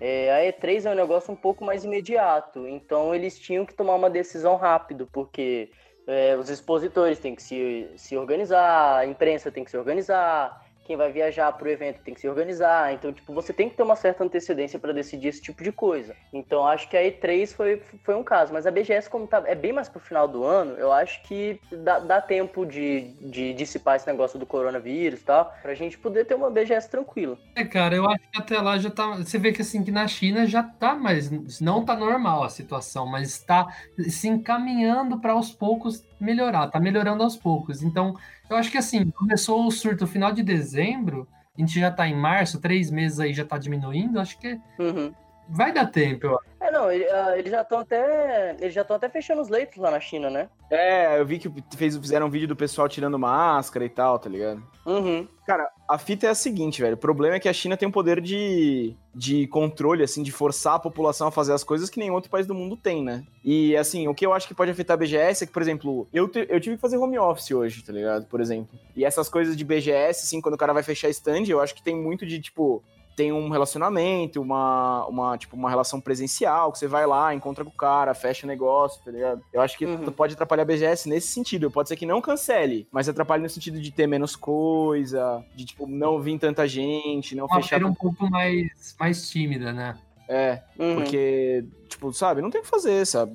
É, 0.00 0.32
a 0.32 0.50
E3 0.50 0.86
é 0.86 0.90
um 0.92 0.94
negócio 0.94 1.30
um 1.30 1.36
pouco 1.36 1.62
mais 1.62 1.84
imediato, 1.84 2.66
então 2.66 3.14
eles 3.14 3.38
tinham 3.38 3.66
que 3.66 3.74
tomar 3.74 3.96
uma 3.96 4.08
decisão 4.08 4.56
rápido, 4.56 5.06
porque 5.12 5.70
é, 6.06 6.34
os 6.38 6.48
expositores 6.48 7.18
têm 7.18 7.34
que 7.34 7.42
se, 7.42 7.86
se 7.96 8.16
organizar, 8.16 8.96
a 8.96 9.04
imprensa 9.04 9.52
tem 9.52 9.62
que 9.62 9.70
se 9.70 9.76
organizar, 9.76 10.65
quem 10.86 10.96
vai 10.96 11.10
viajar 11.10 11.52
pro 11.52 11.68
evento 11.68 12.00
tem 12.02 12.14
que 12.14 12.20
se 12.20 12.28
organizar, 12.28 12.94
então 12.94 13.12
tipo, 13.12 13.32
você 13.32 13.52
tem 13.52 13.68
que 13.68 13.76
ter 13.76 13.82
uma 13.82 13.96
certa 13.96 14.22
antecedência 14.22 14.78
para 14.78 14.92
decidir 14.92 15.28
esse 15.28 15.42
tipo 15.42 15.62
de 15.62 15.72
coisa. 15.72 16.14
Então 16.32 16.66
acho 16.66 16.88
que 16.88 16.96
a 16.96 17.02
E3 17.02 17.54
foi, 17.54 17.82
foi 18.04 18.14
um 18.14 18.22
caso, 18.22 18.52
mas 18.52 18.66
a 18.66 18.70
BGS 18.70 19.10
como 19.10 19.26
tá, 19.26 19.42
é 19.46 19.54
bem 19.54 19.72
mais 19.72 19.88
pro 19.88 20.00
final 20.00 20.28
do 20.28 20.44
ano, 20.44 20.72
eu 20.76 20.92
acho 20.92 21.22
que 21.22 21.60
dá, 21.72 21.98
dá 21.98 22.20
tempo 22.20 22.64
de, 22.64 23.12
de 23.20 23.52
dissipar 23.54 23.96
esse 23.96 24.06
negócio 24.06 24.38
do 24.38 24.46
coronavírus 24.46 25.20
e 25.20 25.24
tal, 25.24 25.52
pra 25.60 25.74
gente 25.74 25.98
poder 25.98 26.24
ter 26.24 26.34
uma 26.34 26.50
BGS 26.50 26.88
tranquila. 26.88 27.36
É, 27.54 27.64
cara, 27.64 27.96
eu 27.96 28.08
acho 28.08 28.30
que 28.30 28.40
até 28.40 28.60
lá 28.60 28.78
já 28.78 28.90
tá. 28.90 29.16
Você 29.16 29.38
vê 29.38 29.52
que 29.52 29.62
assim, 29.62 29.82
que 29.82 29.90
na 29.90 30.06
China 30.06 30.46
já 30.46 30.62
tá, 30.62 30.94
mas 30.94 31.30
não 31.60 31.84
tá 31.84 31.96
normal 31.96 32.44
a 32.44 32.48
situação, 32.48 33.06
mas 33.06 33.28
está 33.28 33.66
se 34.08 34.28
encaminhando 34.28 35.18
para 35.18 35.32
aos 35.32 35.50
poucos 35.52 36.04
melhorar, 36.20 36.68
tá 36.68 36.80
melhorando 36.80 37.22
aos 37.22 37.36
poucos. 37.36 37.82
Então, 37.82 38.14
eu 38.48 38.56
acho 38.56 38.70
que 38.70 38.78
assim, 38.78 39.10
começou 39.10 39.66
o 39.66 39.70
surto 39.70 40.06
final 40.06 40.32
de 40.32 40.42
dezembro, 40.42 41.28
a 41.56 41.60
gente 41.60 41.78
já 41.78 41.90
tá 41.90 42.06
em 42.08 42.14
março, 42.14 42.60
três 42.60 42.90
meses 42.90 43.18
aí 43.18 43.32
já 43.32 43.44
tá 43.44 43.58
diminuindo, 43.58 44.20
acho 44.20 44.38
que 44.38 44.58
Uhum. 44.78 45.12
Vai 45.48 45.72
dar 45.72 45.86
tempo, 45.86 46.26
eu 46.26 46.34
acho. 46.38 46.46
É, 46.58 46.70
não, 46.70 46.86
ah, 46.88 47.38
eles 47.38 47.50
já 47.50 47.60
estão 47.62 47.78
até. 47.78 48.56
Eles 48.58 48.74
já 48.74 48.80
estão 48.82 48.96
até 48.96 49.08
fechando 49.08 49.40
os 49.40 49.48
leitos 49.48 49.76
lá 49.78 49.90
na 49.90 50.00
China, 50.00 50.28
né? 50.28 50.48
É, 50.68 51.20
eu 51.20 51.24
vi 51.24 51.38
que 51.38 51.52
fez, 51.76 51.96
fizeram 51.96 52.26
um 52.26 52.30
vídeo 52.30 52.48
do 52.48 52.56
pessoal 52.56 52.88
tirando 52.88 53.16
máscara 53.18 53.84
e 53.84 53.88
tal, 53.88 54.18
tá 54.18 54.28
ligado? 54.28 54.60
Uhum. 54.84 55.28
Cara, 55.46 55.70
a 55.88 55.96
fita 55.96 56.26
é 56.26 56.30
a 56.30 56.34
seguinte, 56.34 56.82
velho. 56.82 56.94
O 56.94 56.98
problema 56.98 57.36
é 57.36 57.40
que 57.40 57.48
a 57.48 57.52
China 57.52 57.76
tem 57.76 57.86
um 57.86 57.92
poder 57.92 58.20
de, 58.20 58.96
de 59.14 59.46
controle, 59.46 60.02
assim, 60.02 60.24
de 60.24 60.32
forçar 60.32 60.74
a 60.74 60.78
população 60.80 61.28
a 61.28 61.30
fazer 61.30 61.52
as 61.52 61.62
coisas 61.62 61.88
que 61.88 62.00
nenhum 62.00 62.14
outro 62.14 62.30
país 62.30 62.46
do 62.46 62.54
mundo 62.54 62.76
tem, 62.76 63.04
né? 63.04 63.22
E, 63.44 63.76
assim, 63.76 64.08
o 64.08 64.14
que 64.14 64.26
eu 64.26 64.32
acho 64.32 64.48
que 64.48 64.54
pode 64.54 64.70
afetar 64.72 64.94
a 64.94 64.98
BGS 64.98 65.44
é 65.44 65.46
que, 65.46 65.52
por 65.52 65.62
exemplo, 65.62 66.08
eu, 66.12 66.26
te- 66.26 66.46
eu 66.48 66.58
tive 66.60 66.74
que 66.74 66.82
fazer 66.82 66.96
home 66.96 67.16
office 67.18 67.52
hoje, 67.52 67.84
tá 67.84 67.92
ligado? 67.92 68.26
Por 68.26 68.40
exemplo. 68.40 68.76
E 68.96 69.04
essas 69.04 69.28
coisas 69.28 69.56
de 69.56 69.64
BGS, 69.64 70.24
assim, 70.24 70.40
quando 70.40 70.54
o 70.54 70.58
cara 70.58 70.72
vai 70.72 70.82
fechar 70.82 71.08
stand, 71.10 71.44
eu 71.46 71.60
acho 71.60 71.74
que 71.76 71.82
tem 71.82 71.94
muito 71.94 72.26
de, 72.26 72.40
tipo, 72.40 72.82
tem 73.16 73.32
um 73.32 73.48
relacionamento, 73.48 74.42
uma, 74.42 75.06
uma, 75.06 75.38
tipo, 75.38 75.56
uma 75.56 75.70
relação 75.70 75.98
presencial, 76.00 76.70
que 76.70 76.78
você 76.78 76.86
vai 76.86 77.06
lá, 77.06 77.34
encontra 77.34 77.64
com 77.64 77.70
o 77.70 77.74
cara, 77.74 78.12
fecha 78.12 78.46
o 78.46 78.48
negócio, 78.48 79.02
tá 79.02 79.10
ligado? 79.10 79.40
Eu 79.50 79.62
acho 79.62 79.76
que 79.78 79.86
Uhum. 79.86 80.12
pode 80.12 80.34
atrapalhar 80.34 80.62
a 80.62 80.66
BGS 80.66 81.08
nesse 81.08 81.28
sentido. 81.28 81.70
Pode 81.70 81.88
ser 81.88 81.96
que 81.96 82.04
não 82.04 82.20
cancele, 82.20 82.86
mas 82.92 83.08
atrapalhe 83.08 83.42
no 83.42 83.48
sentido 83.48 83.80
de 83.80 83.90
ter 83.90 84.06
menos 84.06 84.36
coisa, 84.36 85.42
de, 85.54 85.64
tipo, 85.64 85.86
não 85.86 86.20
vir 86.20 86.38
tanta 86.38 86.68
gente, 86.68 87.34
não 87.34 87.46
Uma 87.46 87.56
fechar... 87.56 87.68
feira 87.70 87.86
um 87.86 87.94
pouco 87.94 88.28
mais, 88.30 88.94
mais 89.00 89.30
tímida, 89.30 89.72
né? 89.72 89.96
É, 90.28 90.62
Uhum. 90.78 90.96
porque, 90.96 91.64
tipo, 91.88 92.12
sabe, 92.12 92.42
não 92.42 92.50
tem 92.50 92.60
o 92.60 92.64
que 92.64 92.70
fazer, 92.70 93.06
sabe? 93.06 93.32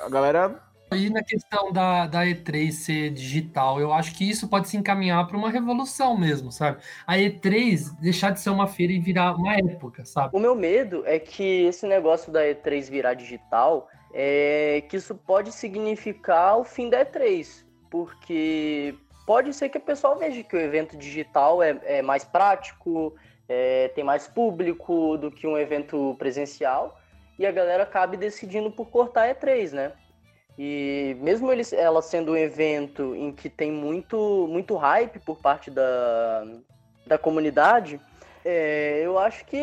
A 0.00 0.08
galera... 0.08 0.62
E 0.92 1.10
na 1.10 1.22
questão 1.22 1.72
da, 1.72 2.06
da 2.06 2.24
E3 2.24 2.70
ser 2.70 3.10
digital, 3.10 3.80
eu 3.80 3.92
acho 3.92 4.14
que 4.14 4.28
isso 4.28 4.48
pode 4.48 4.68
se 4.68 4.76
encaminhar 4.76 5.26
para 5.26 5.36
uma 5.36 5.50
revolução 5.50 6.16
mesmo, 6.16 6.52
sabe? 6.52 6.78
A 7.06 7.16
E3 7.16 7.98
deixar 8.00 8.30
de 8.30 8.40
ser 8.40 8.50
uma 8.50 8.66
feira 8.66 8.92
e 8.92 9.00
virar 9.00 9.34
uma 9.34 9.54
época, 9.56 10.04
sabe? 10.04 10.36
O 10.36 10.40
meu 10.40 10.54
medo 10.54 11.02
é 11.06 11.18
que 11.18 11.64
esse 11.64 11.86
negócio 11.86 12.30
da 12.32 12.42
E3 12.42 12.88
virar 12.90 13.14
digital 13.14 13.88
é 14.12 14.84
que 14.88 14.96
isso 14.96 15.14
pode 15.14 15.50
significar 15.50 16.58
o 16.58 16.64
fim 16.64 16.88
da 16.88 17.04
E3. 17.04 17.64
Porque 17.90 18.94
pode 19.26 19.52
ser 19.52 19.68
que 19.68 19.78
o 19.78 19.80
pessoal 19.80 20.16
veja 20.16 20.42
que 20.42 20.56
o 20.56 20.60
evento 20.60 20.96
digital 20.96 21.62
é, 21.62 21.80
é 21.84 22.02
mais 22.02 22.24
prático, 22.24 23.14
é, 23.48 23.88
tem 23.88 24.04
mais 24.04 24.28
público 24.28 25.16
do 25.16 25.30
que 25.30 25.46
um 25.46 25.58
evento 25.58 26.14
presencial, 26.18 27.00
e 27.38 27.44
a 27.44 27.52
galera 27.52 27.82
acabe 27.82 28.16
decidindo 28.16 28.70
por 28.70 28.86
cortar 28.86 29.28
a 29.28 29.34
E3, 29.34 29.72
né? 29.72 29.92
E 30.58 31.16
mesmo 31.20 31.50
eles, 31.50 31.72
ela 31.72 32.00
sendo 32.00 32.32
um 32.32 32.36
evento 32.36 33.14
em 33.14 33.32
que 33.32 33.48
tem 33.48 33.72
muito, 33.72 34.46
muito 34.48 34.76
hype 34.76 35.18
por 35.18 35.38
parte 35.38 35.70
da, 35.70 36.46
da 37.06 37.18
comunidade, 37.18 38.00
é, 38.44 39.00
eu 39.02 39.18
acho 39.18 39.44
que 39.46 39.56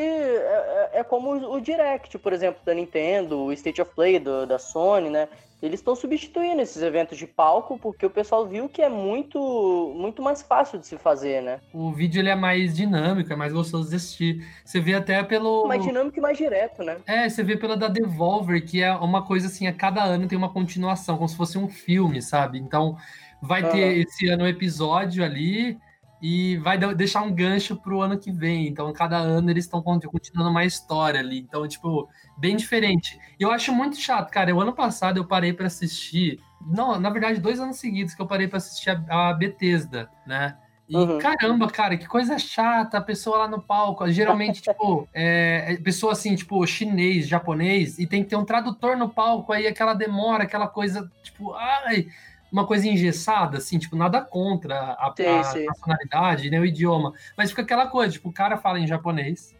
é, 1.01 1.03
como 1.03 1.31
o, 1.31 1.60
Direct, 1.60 2.17
por 2.20 2.34
exemplo, 2.34 2.62
da 2.65 2.74
Nintendo, 2.74 3.39
o 3.39 3.51
State 3.53 3.81
of 3.81 3.93
Play 3.93 4.20
do- 4.20 4.46
da 4.46 4.58
Sony, 4.58 5.10
né? 5.10 5.27
eles 5.62 5.79
estão 5.79 5.96
substituindo 5.96 6.62
esses 6.62 6.81
eventos 6.81 7.17
de 7.17 7.27
palco 7.27 7.77
porque 7.77 8.05
o 8.05 8.10
pessoal 8.10 8.48
viu 8.48 8.67
que 8.67 8.81
é 8.81 8.89
muito, 8.89 9.93
muito 9.96 10.22
mais 10.22 10.41
fácil 10.41 10.79
de 10.79 10.88
se 10.88 10.98
fazer, 10.98 11.41
né? 11.41 11.60
O 11.72 11.91
vídeo 11.91 12.20
ele 12.20 12.29
é 12.29 12.36
mais 12.36 12.75
dinâmico, 12.75 13.31
é 13.31 13.36
mais 13.36 13.53
gostoso 13.53 13.89
de 13.89 13.96
assistir. 13.96 14.43
Você 14.65 14.79
vê 14.79 14.96
até 14.96 15.22
pelo. 15.24 15.67
Mais 15.67 15.84
dinâmico 15.84 16.17
e 16.17 16.22
mais 16.22 16.38
direto, 16.38 16.84
né? 16.84 16.98
É, 17.05 17.29
você 17.29 17.43
vê 17.43 17.55
pela 17.55 17.77
da 17.77 17.88
Devolver, 17.88 18.65
que 18.65 18.81
é 18.81 18.91
uma 18.91 19.24
coisa 19.24 19.48
assim, 19.48 19.67
a 19.67 19.74
cada 19.74 20.03
ano 20.03 20.27
tem 20.27 20.38
uma 20.38 20.51
continuação, 20.51 21.15
como 21.17 21.29
se 21.29 21.38
fosse 21.38 21.58
um 21.60 21.70
filme, 21.70 22.22
sabe? 22.24 22.58
Então, 22.58 22.98
vai 23.39 23.62
ter 23.62 23.84
Aham. 23.84 24.01
esse 24.01 24.27
ano 24.29 24.46
um 24.46 24.48
episódio 24.48 25.24
ali 25.24 25.77
e 26.21 26.57
vai 26.57 26.77
deixar 26.77 27.21
um 27.23 27.33
gancho 27.33 27.75
pro 27.75 28.01
ano 28.01 28.17
que 28.17 28.31
vem. 28.31 28.67
Então, 28.67 28.93
cada 28.93 29.17
ano 29.17 29.49
eles 29.49 29.65
estão 29.65 29.81
continuando 29.81 30.51
uma 30.51 30.63
história 30.63 31.19
ali. 31.19 31.39
Então, 31.39 31.67
tipo, 31.67 32.07
bem 32.37 32.55
diferente. 32.55 33.17
E 33.39 33.43
eu 33.43 33.51
acho 33.51 33.73
muito 33.73 33.97
chato, 33.97 34.29
cara. 34.29 34.55
O 34.55 34.61
ano 34.61 34.73
passado 34.73 35.17
eu 35.17 35.25
parei 35.25 35.51
pra 35.51 35.65
assistir. 35.65 36.39
Não, 36.61 36.99
na 36.99 37.09
verdade, 37.09 37.41
dois 37.41 37.59
anos 37.59 37.77
seguidos 37.77 38.13
que 38.13 38.21
eu 38.21 38.27
parei 38.27 38.47
pra 38.47 38.57
assistir 38.57 38.91
a, 38.91 39.29
a 39.29 39.33
Bethesda, 39.33 40.09
né? 40.27 40.55
E 40.87 40.95
Uhum. 40.95 41.17
caramba, 41.19 41.69
cara, 41.69 41.95
que 41.95 42.05
coisa 42.05 42.37
chata, 42.37 42.97
a 42.97 43.01
pessoa 43.01 43.37
lá 43.37 43.47
no 43.47 43.61
palco. 43.61 44.07
Geralmente, 44.11 44.61
tipo, 44.61 45.07
é, 45.13 45.73
é 45.73 45.77
pessoa 45.77 46.11
assim, 46.11 46.35
tipo, 46.35 46.67
chinês, 46.67 47.27
japonês, 47.27 47.97
e 47.97 48.05
tem 48.05 48.23
que 48.23 48.29
ter 48.29 48.35
um 48.35 48.43
tradutor 48.43 48.97
no 48.97 49.09
palco, 49.09 49.53
aí 49.53 49.65
aquela 49.65 49.93
demora, 49.93 50.43
aquela 50.43 50.67
coisa, 50.67 51.09
tipo, 51.23 51.53
ai, 51.53 52.07
uma 52.51 52.67
coisa 52.67 52.88
engessada, 52.88 53.58
assim, 53.58 53.79
tipo, 53.79 53.96
nada 53.96 54.22
contra 54.22 54.93
a, 54.93 55.13
Sim, 55.15 55.25
a 55.25 55.43
sim. 55.43 55.65
nacionalidade, 55.65 56.50
né, 56.50 56.60
o 56.60 56.65
idioma. 56.65 57.13
Mas 57.38 57.50
fica 57.50 57.62
aquela 57.62 57.88
coisa, 57.88 58.13
tipo, 58.13 58.29
o 58.29 58.34
cara 58.34 58.58
fala 58.58 58.79
em 58.79 58.88
japonês, 58.88 59.55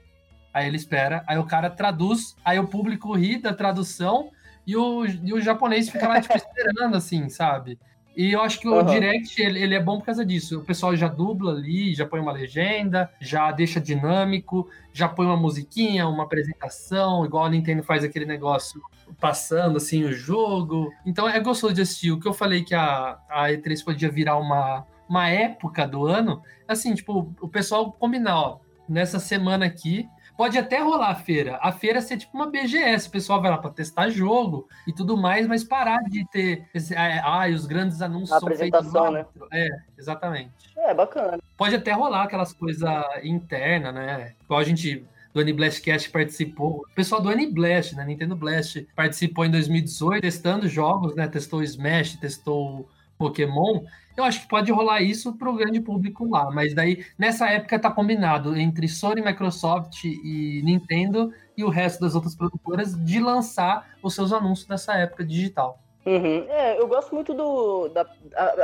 aí 0.54 0.68
ele 0.68 0.76
espera, 0.76 1.24
aí 1.26 1.38
o 1.38 1.46
cara 1.46 1.70
traduz, 1.70 2.36
aí 2.44 2.60
o 2.60 2.68
público 2.68 3.16
ri 3.16 3.38
da 3.38 3.54
tradução, 3.54 4.32
e 4.68 4.76
o, 4.76 5.06
e 5.06 5.34
o 5.34 5.42
japonês 5.42 5.90
fica 5.90 6.08
lá, 6.08 6.20
tipo, 6.22 6.36
esperando, 6.38 6.98
assim, 6.98 7.30
sabe? 7.30 7.80
E 8.16 8.32
eu 8.32 8.42
acho 8.42 8.60
que 8.60 8.68
o 8.68 8.76
Aham. 8.76 8.92
Direct, 8.92 9.42
ele, 9.42 9.62
ele 9.62 9.74
é 9.76 9.80
bom 9.80 10.00
por 10.00 10.06
causa 10.06 10.26
disso. 10.26 10.60
O 10.60 10.64
pessoal 10.64 10.96
já 10.96 11.08
dubla 11.08 11.54
ali, 11.54 11.94
já 11.94 12.06
põe 12.06 12.20
uma 12.20 12.32
legenda, 12.32 13.10
já 13.20 13.52
deixa 13.52 13.80
dinâmico, 13.80 14.70
já 14.92 15.08
põe 15.08 15.26
uma 15.26 15.38
musiquinha, 15.38 16.08
uma 16.08 16.24
apresentação, 16.24 17.26
igual 17.26 17.46
a 17.46 17.50
Nintendo 17.50 17.84
faz 17.84 18.04
aquele 18.04 18.26
negócio 18.26 18.82
passando, 19.20 19.78
assim, 19.78 20.04
o 20.04 20.12
jogo. 20.12 20.92
Então 21.06 21.28
é 21.28 21.40
gostoso 21.40 21.74
de 21.74 21.82
assistir. 21.82 22.12
O 22.12 22.20
que 22.20 22.28
eu 22.28 22.34
falei 22.34 22.64
que 22.64 22.76
a, 22.76 23.18
a 23.30 23.50
E3 23.50 23.84
podia 23.84 24.10
virar 24.10 24.38
uma, 24.38 24.86
uma 25.08 25.30
época 25.30 25.88
do 25.88 26.06
ano, 26.06 26.42
assim, 26.68 26.94
tipo, 26.94 27.34
o 27.40 27.48
pessoal 27.48 27.92
combinar, 27.92 28.40
ó, 28.40 28.60
nessa 28.88 29.20
semana 29.20 29.66
aqui, 29.66 30.08
Pode 30.38 30.58
até 30.58 30.80
rolar 30.80 31.10
a 31.10 31.16
feira. 31.16 31.60
A 31.62 31.72
feira 31.72 32.02
ser 32.02 32.18
tipo 32.18 32.36
uma 32.36 32.50
BGS, 32.50 33.08
o 33.08 33.12
pessoal 33.12 33.42
vai 33.42 33.52
lá 33.52 33.58
para 33.58 33.70
testar 33.70 34.10
jogo 34.10 34.68
e 34.88 34.94
tudo 34.94 35.18
mais, 35.18 35.48
mas 35.48 35.64
parar 35.64 36.04
de 36.04 36.28
ter 36.30 36.66
esse, 36.74 36.96
ah, 36.96 37.22
ah, 37.24 37.50
os 37.50 37.66
grandes 37.66 38.02
anúncios 38.02 38.32
A 38.32 38.40
são 38.40 38.48
apresentação, 38.48 39.12
né? 39.12 39.26
É, 39.52 39.70
exatamente. 39.98 40.52
É, 40.78 40.94
bacana. 40.94 41.40
Pode 41.58 41.76
até 41.76 41.92
rolar 41.92 42.24
aquelas 42.24 42.54
coisas 42.54 42.90
internas, 43.24 43.94
né? 43.94 44.34
Igual 44.44 44.60
a 44.60 44.64
gente 44.64 45.06
do 45.34 45.40
Aniblastcast 45.40 46.10
participou. 46.10 46.84
O 46.92 46.96
pessoal 46.96 47.22
do 47.22 47.30
Aniblast, 47.30 47.96
né? 47.96 48.06
Nintendo 48.06 48.36
Blast, 48.36 48.88
participou 48.96 49.46
em 49.46 49.52
2018 49.52 50.22
testando 50.22 50.68
jogos, 50.68 51.16
né? 51.16 51.28
Testou 51.28 51.64
Smash, 51.64 52.16
testou 52.18 52.90
Pokémon. 53.22 53.84
Eu 54.18 54.24
acho 54.26 54.42
que 54.42 54.48
pode 54.48 54.72
rolar 54.72 55.02
isso 55.02 55.34
pro 55.38 55.54
grande 55.56 55.80
público 55.80 56.28
lá, 56.28 56.52
mas 56.52 56.74
daí 56.74 57.06
nessa 57.18 57.48
época 57.50 57.80
tá 57.80 57.90
combinado 57.90 58.58
entre 58.58 58.88
Sony, 58.88 59.22
Microsoft 59.22 60.04
e 60.04 60.62
Nintendo 60.66 61.32
e 61.56 61.64
o 61.64 61.70
resto 61.70 62.02
das 62.02 62.16
outras 62.16 62.36
produtoras 62.36 62.94
de 63.06 63.20
lançar 63.20 63.88
os 64.04 64.14
seus 64.14 64.34
anúncios 64.34 64.68
nessa 64.68 64.94
época 64.96 65.24
digital. 65.24 65.80
Uhum. 66.06 66.46
É, 66.50 66.80
eu 66.80 66.88
gosto 66.88 67.14
muito 67.14 67.34
do. 67.34 67.88
Da, 67.90 68.06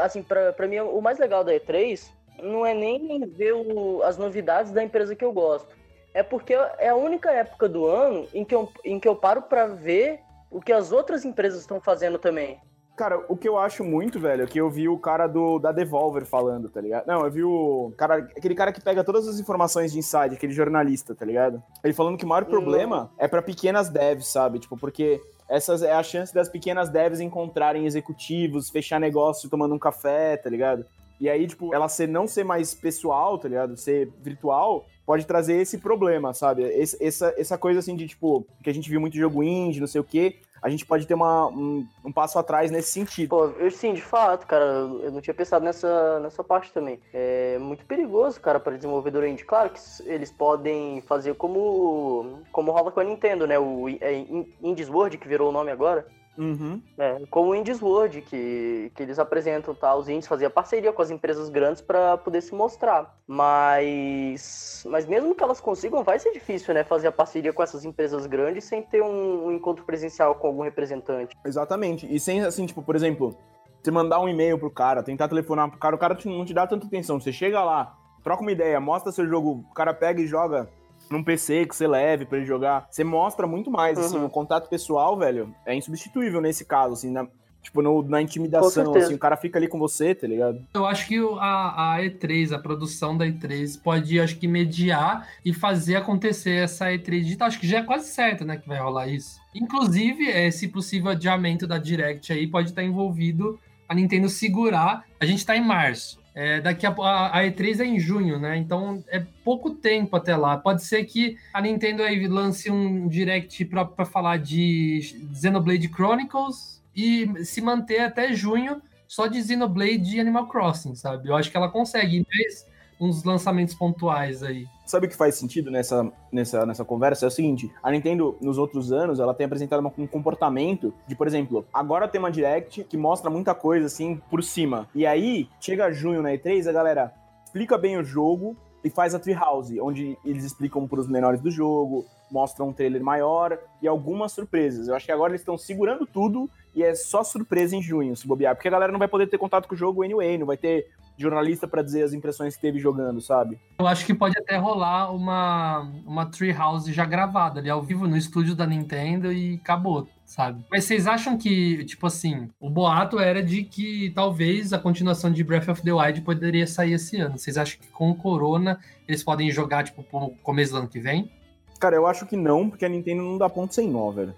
assim, 0.03 0.23
pra 0.23 0.67
mim, 0.67 0.79
o 0.79 0.99
mais 1.01 1.19
legal 1.19 1.43
da 1.43 1.53
E3 1.53 2.11
não 2.43 2.65
é 2.65 2.73
nem 2.73 3.25
ver 3.27 3.53
o- 3.53 4.01
as 4.03 4.17
novidades 4.17 4.71
da 4.71 4.83
empresa 4.83 5.15
que 5.15 5.23
eu 5.23 5.31
gosto. 5.31 5.69
É 6.13 6.23
porque 6.23 6.53
é 6.79 6.89
a 6.89 6.95
única 6.95 7.31
época 7.31 7.69
do 7.69 7.85
ano 7.85 8.27
em 8.33 8.43
que 8.43 8.55
eu, 8.55 8.71
em 8.83 8.99
que 8.99 9.07
eu 9.07 9.15
paro 9.15 9.43
pra 9.43 9.67
ver 9.67 10.19
o 10.49 10.59
que 10.59 10.73
as 10.73 10.91
outras 10.91 11.23
empresas 11.25 11.61
estão 11.61 11.79
fazendo 11.79 12.17
também. 12.17 12.57
Cara, 12.97 13.23
o 13.29 13.37
que 13.37 13.47
eu 13.47 13.59
acho 13.59 13.83
muito, 13.83 14.19
velho, 14.19 14.43
é 14.43 14.47
que 14.47 14.59
eu 14.59 14.69
vi 14.71 14.89
o 14.89 14.97
cara 14.97 15.27
do, 15.27 15.59
da 15.59 15.71
Devolver 15.71 16.25
falando, 16.25 16.67
tá 16.67 16.81
ligado? 16.81 17.05
Não, 17.05 17.23
eu 17.23 17.29
vi 17.31 17.43
o 17.43 17.93
cara, 17.95 18.15
aquele 18.35 18.55
cara 18.55 18.73
que 18.73 18.81
pega 18.81 19.03
todas 19.03 19.27
as 19.27 19.39
informações 19.39 19.91
de 19.91 19.99
inside, 19.99 20.33
aquele 20.33 20.51
jornalista, 20.51 21.13
tá 21.13 21.23
ligado? 21.23 21.61
Ele 21.83 21.93
falando 21.93 22.17
que 22.17 22.25
o 22.25 22.27
maior 22.27 22.45
problema 22.45 23.11
é 23.19 23.27
pra 23.27 23.39
pequenas 23.43 23.87
devs, 23.87 24.27
sabe? 24.27 24.57
Tipo, 24.57 24.75
porque 24.75 25.21
essas 25.47 25.83
é 25.83 25.93
a 25.93 26.01
chance 26.01 26.33
das 26.33 26.49
pequenas 26.49 26.89
devs 26.89 27.19
encontrarem 27.19 27.85
executivos, 27.85 28.71
fechar 28.71 28.99
negócio 28.99 29.47
tomando 29.47 29.75
um 29.75 29.79
café, 29.79 30.35
tá 30.35 30.49
ligado? 30.49 30.83
E 31.21 31.29
aí, 31.29 31.45
tipo, 31.45 31.73
ela 31.75 31.87
ser, 31.87 32.07
não 32.07 32.27
ser 32.27 32.43
mais 32.43 32.73
pessoal, 32.73 33.37
tá 33.37 33.47
ligado? 33.47 33.77
Ser 33.77 34.11
virtual, 34.23 34.85
pode 35.05 35.25
trazer 35.25 35.53
esse 35.61 35.77
problema, 35.77 36.33
sabe? 36.33 36.63
Esse- 36.63 36.97
essa, 37.03 37.33
essa 37.37 37.57
coisa 37.59 37.79
assim 37.79 37.95
de, 37.95 38.07
tipo, 38.07 38.45
que 38.63 38.69
a 38.69 38.73
gente 38.73 38.89
viu 38.89 38.99
muito 38.99 39.15
jogo 39.17 39.43
indie, 39.43 39.79
não 39.79 39.87
sei 39.87 40.01
o 40.01 40.03
quê, 40.03 40.37
a 40.61 40.69
gente 40.69 40.85
pode 40.85 41.05
ter 41.05 41.13
uma, 41.13 41.47
um, 41.47 41.85
um 42.03 42.11
passo 42.11 42.37
atrás 42.39 42.71
nesse 42.71 42.91
sentido. 42.91 43.29
Pô, 43.29 43.45
eu 43.45 43.71
sim, 43.71 43.93
de 43.93 44.01
fato, 44.01 44.45
cara, 44.47 44.65
eu 44.65 45.11
não 45.11 45.21
tinha 45.21 45.33
pensado 45.33 45.63
nessa, 45.63 46.19
nessa 46.19 46.43
parte 46.43 46.71
também. 46.71 46.99
É 47.13 47.57
muito 47.59 47.85
perigoso, 47.85 48.39
cara, 48.41 48.59
para 48.59 48.75
desenvolvedor 48.75 49.25
indie. 49.25 49.43
Claro 49.45 49.69
que 49.69 49.79
eles 50.05 50.31
podem 50.31 51.01
fazer 51.01 51.35
como 51.35 52.39
como 52.51 52.71
rola 52.71 52.91
com 52.91 52.99
a 52.99 53.03
Nintendo, 53.03 53.45
né? 53.45 53.57
O 53.59 53.87
é, 54.01 54.13
In- 54.13 54.53
Indies 54.61 54.89
World, 54.89 55.17
que 55.17 55.27
virou 55.27 55.49
o 55.49 55.51
nome 55.53 55.71
agora. 55.71 56.07
Uhum. 56.37 56.81
É, 56.97 57.21
como 57.29 57.49
o 57.49 57.55
Indies 57.55 57.81
World, 57.81 58.21
que, 58.21 58.91
que 58.95 59.03
eles 59.03 59.17
apresentam, 59.17 59.73
tá? 59.73 59.95
Os 59.95 60.07
indies 60.07 60.27
faziam 60.27 60.51
parceria 60.51 60.93
com 60.93 61.01
as 61.01 61.09
empresas 61.09 61.49
grandes 61.49 61.81
para 61.81 62.17
poder 62.17 62.41
se 62.41 62.53
mostrar. 62.53 63.17
Mas, 63.27 64.85
mas 64.87 65.05
mesmo 65.05 65.33
que 65.33 65.43
elas 65.43 65.59
consigam, 65.59 66.03
vai 66.03 66.19
ser 66.19 66.31
difícil, 66.31 66.73
né? 66.73 66.83
Fazer 66.83 67.07
a 67.07 67.11
parceria 67.11 67.51
com 67.51 67.63
essas 67.63 67.83
empresas 67.83 68.27
grandes 68.27 68.65
sem 68.65 68.81
ter 68.83 69.01
um, 69.01 69.47
um 69.47 69.51
encontro 69.51 69.83
presencial 69.83 70.35
com 70.35 70.47
algum 70.47 70.61
representante. 70.61 71.35
Exatamente. 71.43 72.07
E 72.13 72.19
sem, 72.19 72.41
assim, 72.41 72.65
tipo, 72.65 72.83
por 72.83 72.95
exemplo, 72.95 73.35
você 73.81 73.89
mandar 73.89 74.19
um 74.19 74.29
e-mail 74.29 74.59
pro 74.59 74.69
cara, 74.69 75.01
tentar 75.01 75.27
telefonar 75.27 75.69
pro 75.69 75.79
cara, 75.79 75.95
o 75.95 75.99
cara 75.99 76.17
não 76.25 76.45
te 76.45 76.53
dá 76.53 76.67
tanta 76.67 76.85
atenção. 76.85 77.19
Você 77.19 77.33
chega 77.33 77.63
lá, 77.63 77.97
troca 78.23 78.41
uma 78.41 78.51
ideia, 78.51 78.79
mostra 78.79 79.11
seu 79.11 79.27
jogo, 79.27 79.65
o 79.69 79.73
cara 79.73 79.93
pega 79.93 80.21
e 80.21 80.27
joga 80.27 80.69
num 81.09 81.23
PC 81.23 81.65
que 81.65 81.75
você 81.75 81.87
leve 81.87 82.25
pra 82.25 82.37
ele 82.37 82.45
jogar. 82.47 82.87
Você 82.89 83.03
mostra 83.03 83.45
muito 83.47 83.69
mais, 83.71 83.97
assim, 83.97 84.17
Uhum. 84.17 84.25
o 84.25 84.29
contato 84.29 84.69
pessoal, 84.69 85.17
velho, 85.17 85.53
é 85.65 85.75
insubstituível 85.75 86.41
nesse 86.41 86.65
caso, 86.65 86.93
assim, 86.93 87.11
na, 87.11 87.27
tipo, 87.61 87.81
no- 87.81 88.01
na 88.03 88.21
intimidação, 88.21 88.93
assim, 88.95 89.13
o 89.13 89.19
cara 89.19 89.35
fica 89.35 89.59
ali 89.59 89.67
com 89.67 89.77
você, 89.77 90.15
tá 90.15 90.25
ligado? 90.27 90.61
Eu 90.73 90.85
acho 90.85 91.07
que 91.07 91.17
a, 91.39 91.95
a 91.95 92.01
E3, 92.01 92.53
a 92.53 92.59
produção 92.59 93.17
da 93.17 93.25
E3, 93.25 93.77
pode, 93.81 94.19
acho 94.19 94.37
que, 94.37 94.47
mediar 94.47 95.27
e 95.43 95.53
fazer 95.53 95.95
acontecer 95.97 96.63
essa 96.63 96.85
E3 96.91 97.23
digital. 97.23 97.47
Acho 97.47 97.59
que 97.59 97.67
já 97.67 97.79
é 97.79 97.83
quase 97.83 98.07
certo, 98.09 98.45
né, 98.45 98.57
que 98.57 98.67
vai 98.67 98.79
rolar 98.79 99.07
isso. 99.07 99.39
Inclusive, 99.53 100.27
esse 100.29 100.67
possível 100.67 101.11
adiamento 101.11 101.67
da 101.67 101.77
Direct 101.77 102.31
aí 102.31 102.47
pode 102.47 102.69
estar 102.69 102.83
envolvido 102.83 103.59
a 103.87 103.95
Nintendo 103.95 104.29
segurar. 104.29 105.05
A 105.19 105.25
gente 105.25 105.45
tá 105.45 105.55
em 105.55 105.63
março. 105.63 106.19
É, 106.39 106.61
daqui 106.61 106.85
a, 106.85 106.91
a, 106.91 107.39
a 107.39 107.43
E3 107.45 107.79
é 107.79 107.85
em 107.85 107.99
junho, 107.99 108.39
né? 108.39 108.57
Então 108.57 109.03
é 109.07 109.25
pouco 109.43 109.71
tempo 109.71 110.15
até 110.15 110.35
lá. 110.35 110.55
Pode 110.55 110.83
ser 110.83 111.03
que 111.05 111.35
a 111.51 111.59
Nintendo 111.59 112.03
aí 112.03 112.27
lance 112.27 112.69
um 112.69 113.07
direct 113.07 113.65
para 113.65 114.05
falar 114.05 114.37
de 114.37 115.01
Xenoblade 115.33 115.89
Chronicles 115.89 116.83
e 116.95 117.43
se 117.43 117.59
manter 117.59 118.01
até 118.01 118.33
junho 118.33 118.81
só 119.07 119.25
de 119.25 119.41
Xenoblade 119.41 120.15
e 120.15 120.19
Animal 120.19 120.47
Crossing, 120.47 120.93
sabe? 120.93 121.29
Eu 121.29 121.35
acho 121.35 121.49
que 121.49 121.57
ela 121.57 121.69
consegue 121.69 122.23
mais 122.31 122.67
uns 122.99 123.23
lançamentos 123.23 123.75
pontuais 123.75 124.43
aí. 124.43 124.67
Sabe 124.85 125.07
o 125.07 125.09
que 125.09 125.15
faz 125.15 125.35
sentido 125.35 125.69
nessa, 125.69 126.11
nessa, 126.31 126.65
nessa 126.65 126.85
conversa? 126.85 127.25
É 127.25 127.27
o 127.27 127.31
seguinte, 127.31 127.71
a 127.83 127.91
Nintendo, 127.91 128.37
nos 128.41 128.57
outros 128.57 128.91
anos, 128.91 129.19
ela 129.19 129.33
tem 129.33 129.45
apresentado 129.45 129.85
um 129.97 130.07
comportamento 130.07 130.93
de, 131.07 131.15
por 131.15 131.27
exemplo, 131.27 131.65
agora 131.73 132.07
tem 132.07 132.19
uma 132.19 132.31
Direct 132.31 132.83
que 132.85 132.97
mostra 132.97 133.29
muita 133.29 133.53
coisa, 133.53 133.87
assim, 133.87 134.21
por 134.29 134.43
cima. 134.43 134.87
E 134.95 135.05
aí, 135.05 135.49
chega 135.59 135.91
junho 135.91 136.21
na 136.21 136.29
E3, 136.29 136.67
a 136.67 136.71
galera 136.71 137.13
explica 137.45 137.77
bem 137.77 137.97
o 137.97 138.03
jogo 138.03 138.55
e 138.83 138.89
faz 138.89 139.13
a 139.13 139.19
Treehouse, 139.19 139.79
onde 139.81 140.17
eles 140.23 140.43
explicam 140.43 140.87
pros 140.87 141.07
menores 141.07 141.41
do 141.41 141.51
jogo, 141.51 142.05
mostram 142.31 142.69
um 142.69 142.73
trailer 142.73 143.03
maior 143.03 143.57
e 143.81 143.87
algumas 143.87 144.31
surpresas. 144.31 144.87
Eu 144.87 144.95
acho 144.95 145.05
que 145.05 145.11
agora 145.11 145.31
eles 145.31 145.41
estão 145.41 145.57
segurando 145.57 146.05
tudo 146.05 146.49
e 146.75 146.83
é 146.83 146.93
só 146.93 147.23
surpresa 147.23 147.75
em 147.75 147.81
junho, 147.81 148.15
se 148.15 148.27
bobear. 148.27 148.55
Porque 148.55 148.67
a 148.67 148.71
galera 148.71 148.91
não 148.91 148.99
vai 148.99 149.07
poder 149.07 149.27
ter 149.27 149.37
contato 149.37 149.67
com 149.67 149.75
o 149.75 149.77
jogo 149.77 150.03
anyway, 150.03 150.37
não 150.37 150.45
vai 150.45 150.57
ter 150.57 150.87
jornalista 151.17 151.67
pra 151.67 151.81
dizer 151.81 152.03
as 152.03 152.13
impressões 152.13 152.55
que 152.55 152.61
teve 152.61 152.79
jogando, 152.79 153.19
sabe? 153.19 153.59
Eu 153.79 153.87
acho 153.87 154.05
que 154.05 154.13
pode 154.13 154.37
até 154.37 154.55
rolar 154.57 155.11
uma, 155.11 155.91
uma 156.05 156.25
Treehouse 156.25 156.93
já 156.93 157.05
gravada 157.05 157.59
ali 157.59 157.69
ao 157.69 157.81
vivo 157.81 158.07
no 158.07 158.15
estúdio 158.15 158.55
da 158.55 158.65
Nintendo 158.65 159.31
e 159.31 159.55
acabou, 159.55 160.07
sabe? 160.25 160.63
Mas 160.69 160.83
vocês 160.83 161.07
acham 161.07 161.37
que, 161.37 161.83
tipo 161.85 162.05
assim, 162.05 162.49
o 162.59 162.69
boato 162.69 163.19
era 163.19 163.41
de 163.41 163.63
que 163.63 164.11
talvez 164.11 164.73
a 164.73 164.79
continuação 164.79 165.31
de 165.31 165.43
Breath 165.43 165.69
of 165.69 165.81
the 165.81 165.91
Wild 165.91 166.21
poderia 166.21 166.67
sair 166.67 166.93
esse 166.93 167.17
ano. 167.17 167.37
Vocês 167.37 167.57
acham 167.57 167.79
que 167.79 167.87
com 167.87 168.11
o 168.11 168.15
Corona 168.15 168.79
eles 169.07 169.23
podem 169.23 169.49
jogar, 169.49 169.83
tipo, 169.83 170.03
pro 170.03 170.31
começo 170.43 170.71
do 170.71 170.79
ano 170.79 170.87
que 170.87 170.99
vem? 170.99 171.31
Cara, 171.79 171.95
eu 171.95 172.07
acho 172.07 172.25
que 172.25 172.35
não, 172.35 172.69
porque 172.69 172.85
a 172.85 172.89
Nintendo 172.89 173.23
não 173.23 173.37
dá 173.37 173.49
ponto 173.49 173.73
sem 173.73 173.89
nó, 173.89 174.11
velho. 174.11 174.33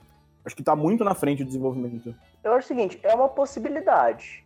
Acho 0.46 0.56
que 0.56 0.64
tá 0.64 0.76
muito 0.76 1.04
na 1.04 1.14
frente 1.14 1.44
o 1.44 1.46
desenvolvimento. 1.46 2.16
Eu 2.44 2.54
acho 2.54 2.66
o 2.66 2.68
seguinte, 2.68 3.00
é 3.04 3.14
uma 3.14 3.30
possibilidade. 3.30 4.44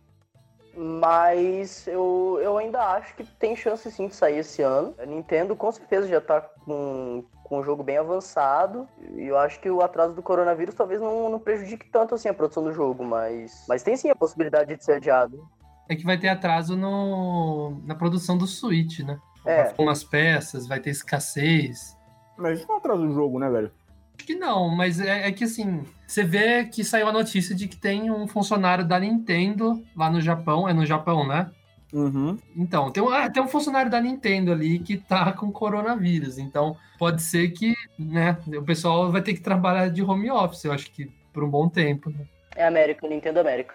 Mas 0.76 1.86
eu, 1.86 2.38
eu 2.42 2.58
ainda 2.58 2.80
acho 2.80 3.14
que 3.14 3.24
tem 3.24 3.54
chance 3.54 3.90
sim 3.90 4.08
de 4.08 4.14
sair 4.14 4.38
esse 4.38 4.62
ano. 4.62 4.94
A 4.98 5.06
Nintendo 5.06 5.54
com 5.54 5.70
certeza 5.70 6.08
já 6.08 6.20
tá 6.20 6.40
com, 6.40 7.24
com 7.44 7.58
um 7.60 7.64
jogo 7.64 7.82
bem 7.82 7.98
avançado. 7.98 8.88
E 9.14 9.26
eu 9.26 9.38
acho 9.38 9.60
que 9.60 9.70
o 9.70 9.80
atraso 9.80 10.14
do 10.14 10.22
coronavírus 10.22 10.74
talvez 10.74 11.00
não, 11.00 11.28
não 11.28 11.38
prejudique 11.38 11.88
tanto 11.90 12.14
assim 12.14 12.28
a 12.28 12.34
produção 12.34 12.64
do 12.64 12.72
jogo, 12.72 13.04
mas, 13.04 13.64
mas 13.68 13.82
tem 13.82 13.96
sim 13.96 14.10
a 14.10 14.16
possibilidade 14.16 14.76
de 14.76 14.84
ser 14.84 14.94
adiado. 14.94 15.48
É 15.88 15.94
que 15.94 16.04
vai 16.04 16.18
ter 16.18 16.28
atraso 16.28 16.76
no, 16.76 17.80
na 17.84 17.94
produção 17.94 18.38
do 18.38 18.46
Switch, 18.46 19.00
né? 19.00 19.18
É. 19.46 19.64
Vai 19.64 19.74
umas 19.78 20.02
peças, 20.02 20.66
vai 20.66 20.80
ter 20.80 20.90
escassez. 20.90 21.96
Mas 22.36 22.58
isso 22.58 22.68
não 22.68 22.78
atrasa 22.78 23.02
o 23.02 23.12
jogo, 23.12 23.38
né, 23.38 23.50
velho? 23.50 23.70
Acho 24.16 24.26
que 24.26 24.34
não, 24.34 24.74
mas 24.74 24.98
é, 25.00 25.28
é 25.28 25.32
que 25.32 25.44
assim, 25.44 25.84
você 26.06 26.22
vê 26.22 26.64
que 26.64 26.84
saiu 26.84 27.08
a 27.08 27.12
notícia 27.12 27.54
de 27.54 27.68
que 27.68 27.76
tem 27.76 28.10
um 28.10 28.26
funcionário 28.26 28.84
da 28.84 28.98
Nintendo 28.98 29.82
lá 29.96 30.10
no 30.10 30.20
Japão, 30.20 30.68
é 30.68 30.72
no 30.72 30.84
Japão, 30.84 31.26
né? 31.26 31.50
Uhum. 31.92 32.36
Então, 32.56 32.90
tem 32.90 33.02
um, 33.02 33.08
ah, 33.08 33.30
tem 33.30 33.42
um 33.42 33.48
funcionário 33.48 33.90
da 33.90 34.00
Nintendo 34.00 34.50
ali 34.50 34.80
que 34.80 34.96
tá 34.96 35.32
com 35.32 35.52
coronavírus. 35.52 36.38
Então, 36.38 36.76
pode 36.98 37.22
ser 37.22 37.50
que, 37.50 37.72
né, 37.96 38.36
o 38.48 38.62
pessoal 38.62 39.12
vai 39.12 39.22
ter 39.22 39.34
que 39.34 39.40
trabalhar 39.40 39.88
de 39.88 40.02
home 40.02 40.30
office, 40.30 40.64
eu 40.64 40.72
acho 40.72 40.90
que 40.90 41.08
por 41.32 41.44
um 41.44 41.48
bom 41.48 41.68
tempo, 41.68 42.10
né? 42.10 42.24
É 42.56 42.66
América, 42.66 43.06
Nintendo 43.06 43.40
América. 43.40 43.74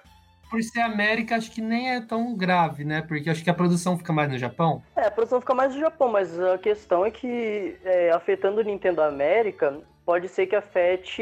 Por 0.49 0.63
ser 0.63 0.81
América, 0.81 1.35
acho 1.35 1.51
que 1.51 1.61
nem 1.61 1.91
é 1.91 2.01
tão 2.01 2.35
grave, 2.35 2.83
né? 2.83 3.01
Porque 3.01 3.29
acho 3.29 3.43
que 3.43 3.49
a 3.49 3.53
produção 3.53 3.97
fica 3.97 4.11
mais 4.11 4.31
no 4.31 4.37
Japão. 4.37 4.81
É, 4.95 5.05
a 5.05 5.11
produção 5.11 5.39
fica 5.39 5.53
mais 5.53 5.75
no 5.75 5.79
Japão, 5.79 6.11
mas 6.11 6.39
a 6.39 6.57
questão 6.57 7.05
é 7.05 7.11
que, 7.11 7.77
é, 7.85 8.11
afetando 8.11 8.59
o 8.59 8.63
Nintendo 8.63 9.01
América, 9.01 9.79
pode 10.09 10.27
ser 10.27 10.47
que 10.47 10.55
afete 10.55 11.21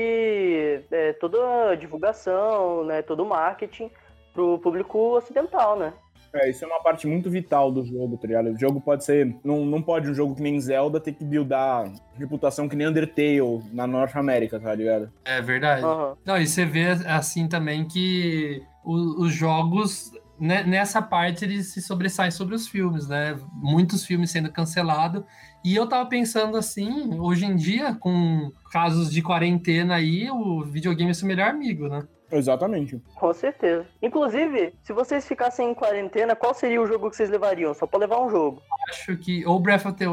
é, 0.90 1.12
toda 1.20 1.72
a 1.72 1.76
divulgação, 1.76 2.86
né, 2.86 3.02
todo 3.02 3.22
o 3.22 3.28
marketing 3.28 3.92
pro 4.34 4.58
público 4.60 4.98
ocidental, 5.18 5.78
né? 5.78 5.92
É, 6.34 6.50
isso 6.50 6.64
é 6.64 6.68
uma 6.68 6.82
parte 6.82 7.06
muito 7.06 7.30
vital 7.30 7.70
do 7.70 7.84
jogo, 7.86 8.16
tá 8.18 8.28
ligado? 8.28 8.50
O 8.50 8.58
jogo 8.58 8.80
pode 8.80 9.04
ser. 9.04 9.36
Não, 9.44 9.66
não 9.66 9.82
pode 9.82 10.10
um 10.10 10.14
jogo 10.14 10.36
que 10.36 10.42
nem 10.42 10.58
Zelda 10.62 11.02
ter 11.02 11.12
que 11.12 11.26
buildar 11.26 11.92
reputação 12.18 12.70
que 12.70 12.78
nem 12.78 12.88
Undertale 12.88 13.62
na 13.74 13.86
Norte 13.86 14.18
América, 14.18 14.58
tá 14.58 14.74
ligado? 14.74 15.12
É 15.26 15.42
verdade. 15.42 15.84
Aham. 15.84 16.16
Não, 16.26 16.38
e 16.38 16.48
você 16.48 16.64
vê 16.64 16.86
assim 17.08 17.46
também 17.50 17.86
que 17.86 18.64
o- 18.86 19.22
os 19.24 19.34
jogos, 19.34 20.14
nessa 20.40 21.02
parte, 21.02 21.46
eles 21.46 21.68
se 21.74 21.82
sobressaem 21.82 22.32
sobre 22.32 22.56
os 22.56 22.68
filmes, 22.68 23.08
né? 23.08 23.38
Muitos 23.54 24.06
filmes 24.06 24.32
sendo 24.32 24.52
cancelados. 24.52 25.24
E 25.64 25.76
eu 25.76 25.88
tava 25.88 26.08
pensando 26.08 26.58
assim, 26.58 27.20
hoje 27.20 27.46
em 27.46 27.56
dia, 27.56 27.96
com 27.96 28.52
casos 28.72 29.12
de 29.12 29.22
quarentena 29.22 29.96
aí, 29.96 30.30
o 30.30 30.64
videogame 30.64 31.12
é 31.12 31.14
seu 31.14 31.28
melhor 31.28 31.50
amigo, 31.50 31.88
né? 31.88 32.08
Exatamente. 32.32 33.02
Com 33.16 33.34
certeza. 33.34 33.86
Inclusive, 34.02 34.74
se 34.84 34.94
vocês 34.94 35.26
ficassem 35.28 35.72
em 35.72 35.74
quarentena, 35.74 36.36
qual 36.36 36.54
seria 36.54 36.82
o 36.82 36.88
jogo 36.88 37.10
que 37.10 37.16
vocês 37.16 37.30
levariam? 37.30 37.74
Só 37.74 37.88
pra 37.88 38.00
levar 38.00 38.20
um 38.22 38.30
jogo. 38.30 38.62
Acho 38.90 39.18
que. 39.18 39.46
Ou 39.46 39.60
Breath 39.60 39.86
of 39.86 39.98
the. 39.98 40.06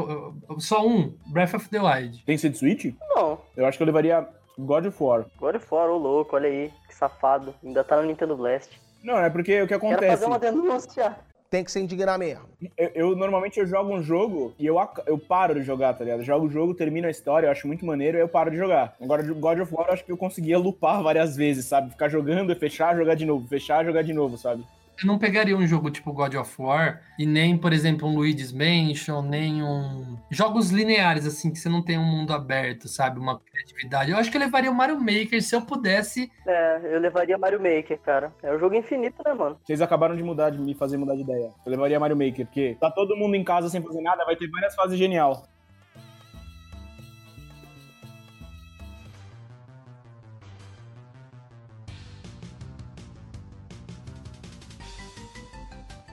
Só 0.59 0.85
um, 0.85 1.15
Breath 1.27 1.53
of 1.53 1.69
the 1.69 1.79
Wild. 1.79 2.23
Tem 2.25 2.35
que 2.35 2.41
ser 2.41 2.49
de 2.49 2.57
Switch? 2.57 2.93
Não. 3.15 3.39
Eu 3.55 3.65
acho 3.65 3.77
que 3.77 3.83
eu 3.83 3.87
levaria 3.87 4.27
God 4.57 4.85
of 4.85 5.03
War. 5.03 5.25
Agora 5.37 5.59
fora, 5.59 5.91
ô 5.91 5.97
louco, 5.97 6.35
olha 6.35 6.47
aí. 6.47 6.71
Que 6.87 6.95
safado. 6.95 7.53
Ainda 7.63 7.83
tá 7.83 7.97
no 7.97 8.07
Nintendo 8.07 8.37
Blast. 8.37 8.79
Não, 9.05 9.19
é 9.19 9.29
porque 9.29 9.61
o 9.61 9.67
que 9.67 9.77
Quero 9.77 9.85
acontece. 9.85 10.17
fazer 10.17 10.25
uma 10.25 10.39
denúncia. 10.39 11.15
Tem 11.47 11.63
que 11.63 11.71
se 11.71 11.79
indignar 11.79 12.17
mesmo. 12.17 12.43
Eu, 12.75 12.91
eu, 12.95 13.15
normalmente 13.15 13.59
eu 13.59 13.67
jogo 13.67 13.93
um 13.93 14.01
jogo 14.01 14.55
e 14.57 14.65
eu, 14.65 14.77
eu 15.05 15.17
paro 15.17 15.53
de 15.53 15.61
jogar, 15.61 15.93
tá 15.93 16.03
ligado? 16.03 16.21
Eu 16.21 16.25
jogo 16.25 16.47
o 16.47 16.49
jogo, 16.49 16.73
termino 16.73 17.07
a 17.07 17.11
história, 17.11 17.45
eu 17.45 17.51
acho 17.51 17.67
muito 17.67 17.85
maneiro 17.85 18.17
e 18.17 18.21
eu 18.21 18.27
paro 18.27 18.49
de 18.49 18.57
jogar. 18.57 18.95
Agora, 18.99 19.21
God 19.21 19.59
of 19.59 19.73
War, 19.73 19.87
eu 19.87 19.93
acho 19.93 20.03
que 20.03 20.11
eu 20.11 20.17
conseguia 20.17 20.57
lupar 20.57 21.03
várias 21.03 21.35
vezes, 21.35 21.65
sabe? 21.65 21.91
Ficar 21.91 22.09
jogando, 22.09 22.55
fechar, 22.55 22.97
jogar 22.97 23.13
de 23.13 23.25
novo, 23.25 23.47
fechar, 23.47 23.85
jogar 23.85 24.01
de 24.01 24.11
novo, 24.11 24.37
sabe? 24.39 24.65
Eu 25.01 25.07
não 25.07 25.19
pegaria 25.19 25.55
um 25.55 25.67
jogo 25.67 25.91
tipo 25.91 26.13
God 26.13 26.35
of 26.35 26.61
War 26.61 27.01
e 27.19 27.25
nem, 27.25 27.57
por 27.57 27.73
exemplo, 27.73 28.07
um 28.07 28.15
Luigi's 28.15 28.51
Mansion, 28.51 29.21
nem 29.21 29.61
um. 29.61 30.17
Jogos 30.29 30.69
lineares, 30.69 31.25
assim, 31.25 31.51
que 31.51 31.59
você 31.59 31.67
não 31.67 31.81
tem 31.81 31.97
um 31.97 32.05
mundo 32.05 32.33
aberto, 32.33 32.87
sabe? 32.87 33.19
Uma 33.19 33.39
criatividade. 33.39 34.11
Eu 34.11 34.17
acho 34.17 34.31
que 34.31 34.37
eu 34.37 34.41
levaria 34.41 34.71
o 34.71 34.75
Mario 34.75 34.99
Maker 34.99 35.41
se 35.41 35.55
eu 35.55 35.61
pudesse. 35.61 36.31
É, 36.47 36.95
eu 36.95 36.99
levaria 36.99 37.37
Mario 37.37 37.59
Maker, 37.59 37.99
cara. 37.99 38.33
É 38.41 38.53
um 38.53 38.59
jogo 38.59 38.75
infinito, 38.75 39.21
né, 39.25 39.33
mano? 39.33 39.57
Vocês 39.63 39.81
acabaram 39.81 40.15
de 40.15 40.23
mudar, 40.23 40.49
de 40.49 40.59
me 40.59 40.73
fazer 40.73 40.97
mudar 40.97 41.15
de 41.15 41.21
ideia. 41.21 41.51
Eu 41.65 41.71
levaria 41.71 41.99
Mario 41.99 42.17
Maker, 42.17 42.45
porque 42.45 42.77
tá 42.79 42.89
todo 42.89 43.15
mundo 43.15 43.35
em 43.35 43.43
casa 43.43 43.69
sem 43.69 43.81
fazer 43.81 44.01
nada, 44.01 44.25
vai 44.25 44.35
ter 44.35 44.49
várias 44.49 44.75
fases 44.75 44.97
genial. 44.97 45.43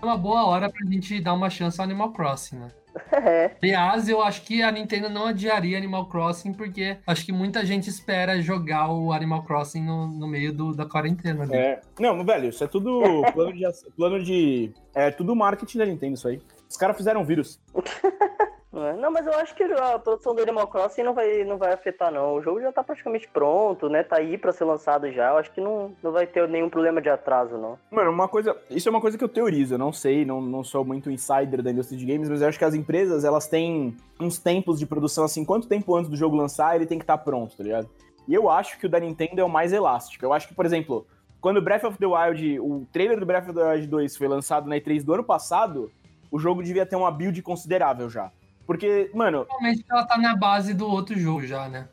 É 0.02 0.04
uma 0.04 0.16
boa 0.16 0.44
hora 0.46 0.68
pra 0.68 0.84
gente 0.90 1.20
dar 1.20 1.32
uma 1.32 1.48
chance 1.48 1.80
ao 1.80 1.84
Animal 1.84 2.12
Crossing, 2.12 2.56
né? 2.56 2.68
É. 3.12 3.56
Aliás, 3.62 4.08
eu 4.08 4.20
acho 4.22 4.42
que 4.42 4.62
a 4.62 4.70
Nintendo 4.70 5.08
não 5.08 5.26
adiaria 5.26 5.78
Animal 5.78 6.06
Crossing, 6.08 6.52
porque 6.52 6.96
acho 7.06 7.24
que 7.24 7.32
muita 7.32 7.64
gente 7.64 7.88
espera 7.88 8.40
jogar 8.42 8.90
o 8.90 9.12
Animal 9.12 9.44
Crossing 9.44 9.82
no, 9.82 10.06
no 10.08 10.26
meio 10.26 10.52
do- 10.52 10.74
da 10.74 10.84
quarentena. 10.86 11.44
ali. 11.44 11.54
É. 11.54 11.80
Não, 12.00 12.22
velho, 12.24 12.48
isso 12.48 12.64
é 12.64 12.66
tudo 12.66 13.00
plano 13.32 13.52
de. 13.52 13.62
Plano 13.96 14.22
de 14.22 14.72
é 14.94 15.10
tudo 15.10 15.36
marketing 15.36 15.78
da 15.78 15.86
Nintendo, 15.86 16.14
isso 16.14 16.26
aí. 16.28 16.40
Os 16.68 16.76
caras 16.76 16.96
fizeram 16.96 17.20
um 17.20 17.24
vírus. 17.24 17.60
É, 18.74 18.94
Não, 18.94 19.10
mas 19.10 19.26
eu 19.26 19.34
acho 19.34 19.54
que 19.54 19.62
a 19.62 19.98
produção 19.98 20.34
do 20.34 20.40
Animal 20.40 20.66
Crossing 20.66 21.02
não 21.02 21.12
vai, 21.12 21.44
não 21.44 21.58
vai 21.58 21.72
afetar, 21.72 22.10
não. 22.10 22.34
O 22.34 22.42
jogo 22.42 22.60
já 22.60 22.72
tá 22.72 22.82
praticamente 22.82 23.28
pronto, 23.28 23.88
né? 23.88 24.02
Tá 24.02 24.16
aí 24.16 24.38
pra 24.38 24.52
ser 24.52 24.64
lançado 24.64 25.10
já. 25.12 25.30
Eu 25.30 25.36
acho 25.36 25.50
que 25.52 25.60
não, 25.60 25.94
não 26.02 26.10
vai 26.10 26.26
ter 26.26 26.48
nenhum 26.48 26.70
problema 26.70 27.00
de 27.00 27.10
atraso, 27.10 27.58
não. 27.58 27.78
Mano, 27.90 28.10
uma 28.10 28.28
coisa. 28.28 28.56
Isso 28.70 28.88
é 28.88 28.90
uma 28.90 29.00
coisa 29.00 29.18
que 29.18 29.24
eu 29.24 29.28
teorizo. 29.28 29.74
Eu 29.74 29.78
não 29.78 29.92
sei, 29.92 30.24
não, 30.24 30.40
não 30.40 30.64
sou 30.64 30.84
muito 30.84 31.10
insider 31.10 31.62
da 31.62 31.70
indústria 31.70 31.98
de 31.98 32.06
games, 32.06 32.30
mas 32.30 32.40
eu 32.40 32.48
acho 32.48 32.58
que 32.58 32.64
as 32.64 32.74
empresas 32.74 33.24
elas 33.24 33.46
têm 33.46 33.94
uns 34.18 34.38
tempos 34.38 34.78
de 34.78 34.86
produção 34.86 35.24
assim. 35.24 35.44
Quanto 35.44 35.68
tempo 35.68 35.94
antes 35.94 36.10
do 36.10 36.16
jogo 36.16 36.34
lançar 36.34 36.74
ele 36.74 36.86
tem 36.86 36.98
que 36.98 37.04
estar 37.04 37.18
pronto, 37.18 37.56
tá 37.56 37.62
ligado? 37.62 37.90
E 38.26 38.32
eu 38.32 38.48
acho 38.48 38.78
que 38.78 38.86
o 38.86 38.88
da 38.88 38.98
Nintendo 38.98 39.40
é 39.40 39.44
o 39.44 39.50
mais 39.50 39.72
elástico. 39.72 40.24
Eu 40.24 40.32
acho 40.32 40.48
que, 40.48 40.54
por 40.54 40.64
exemplo, 40.64 41.06
quando 41.40 41.60
Breath 41.60 41.84
of 41.84 41.98
the 41.98 42.06
Wild, 42.06 42.60
o 42.60 42.86
trailer 42.92 43.18
do 43.18 43.26
Breath 43.26 43.48
of 43.48 43.54
the 43.54 43.72
Wild 43.72 43.86
2 43.86 44.16
foi 44.16 44.28
lançado 44.28 44.68
na 44.68 44.76
E3 44.76 45.04
do 45.04 45.12
ano 45.12 45.24
passado, 45.24 45.90
o 46.30 46.38
jogo 46.38 46.62
devia 46.62 46.86
ter 46.86 46.96
uma 46.96 47.10
build 47.10 47.42
considerável 47.42 48.08
já. 48.08 48.30
Porque, 48.66 49.10
mano, 49.14 49.46
Normalmente 49.48 49.84
ela 49.90 50.06
tá 50.06 50.16
na 50.18 50.36
base 50.36 50.72
do 50.74 50.88
outro 50.88 51.18
jogo 51.18 51.46
já, 51.46 51.68
né? 51.68 51.88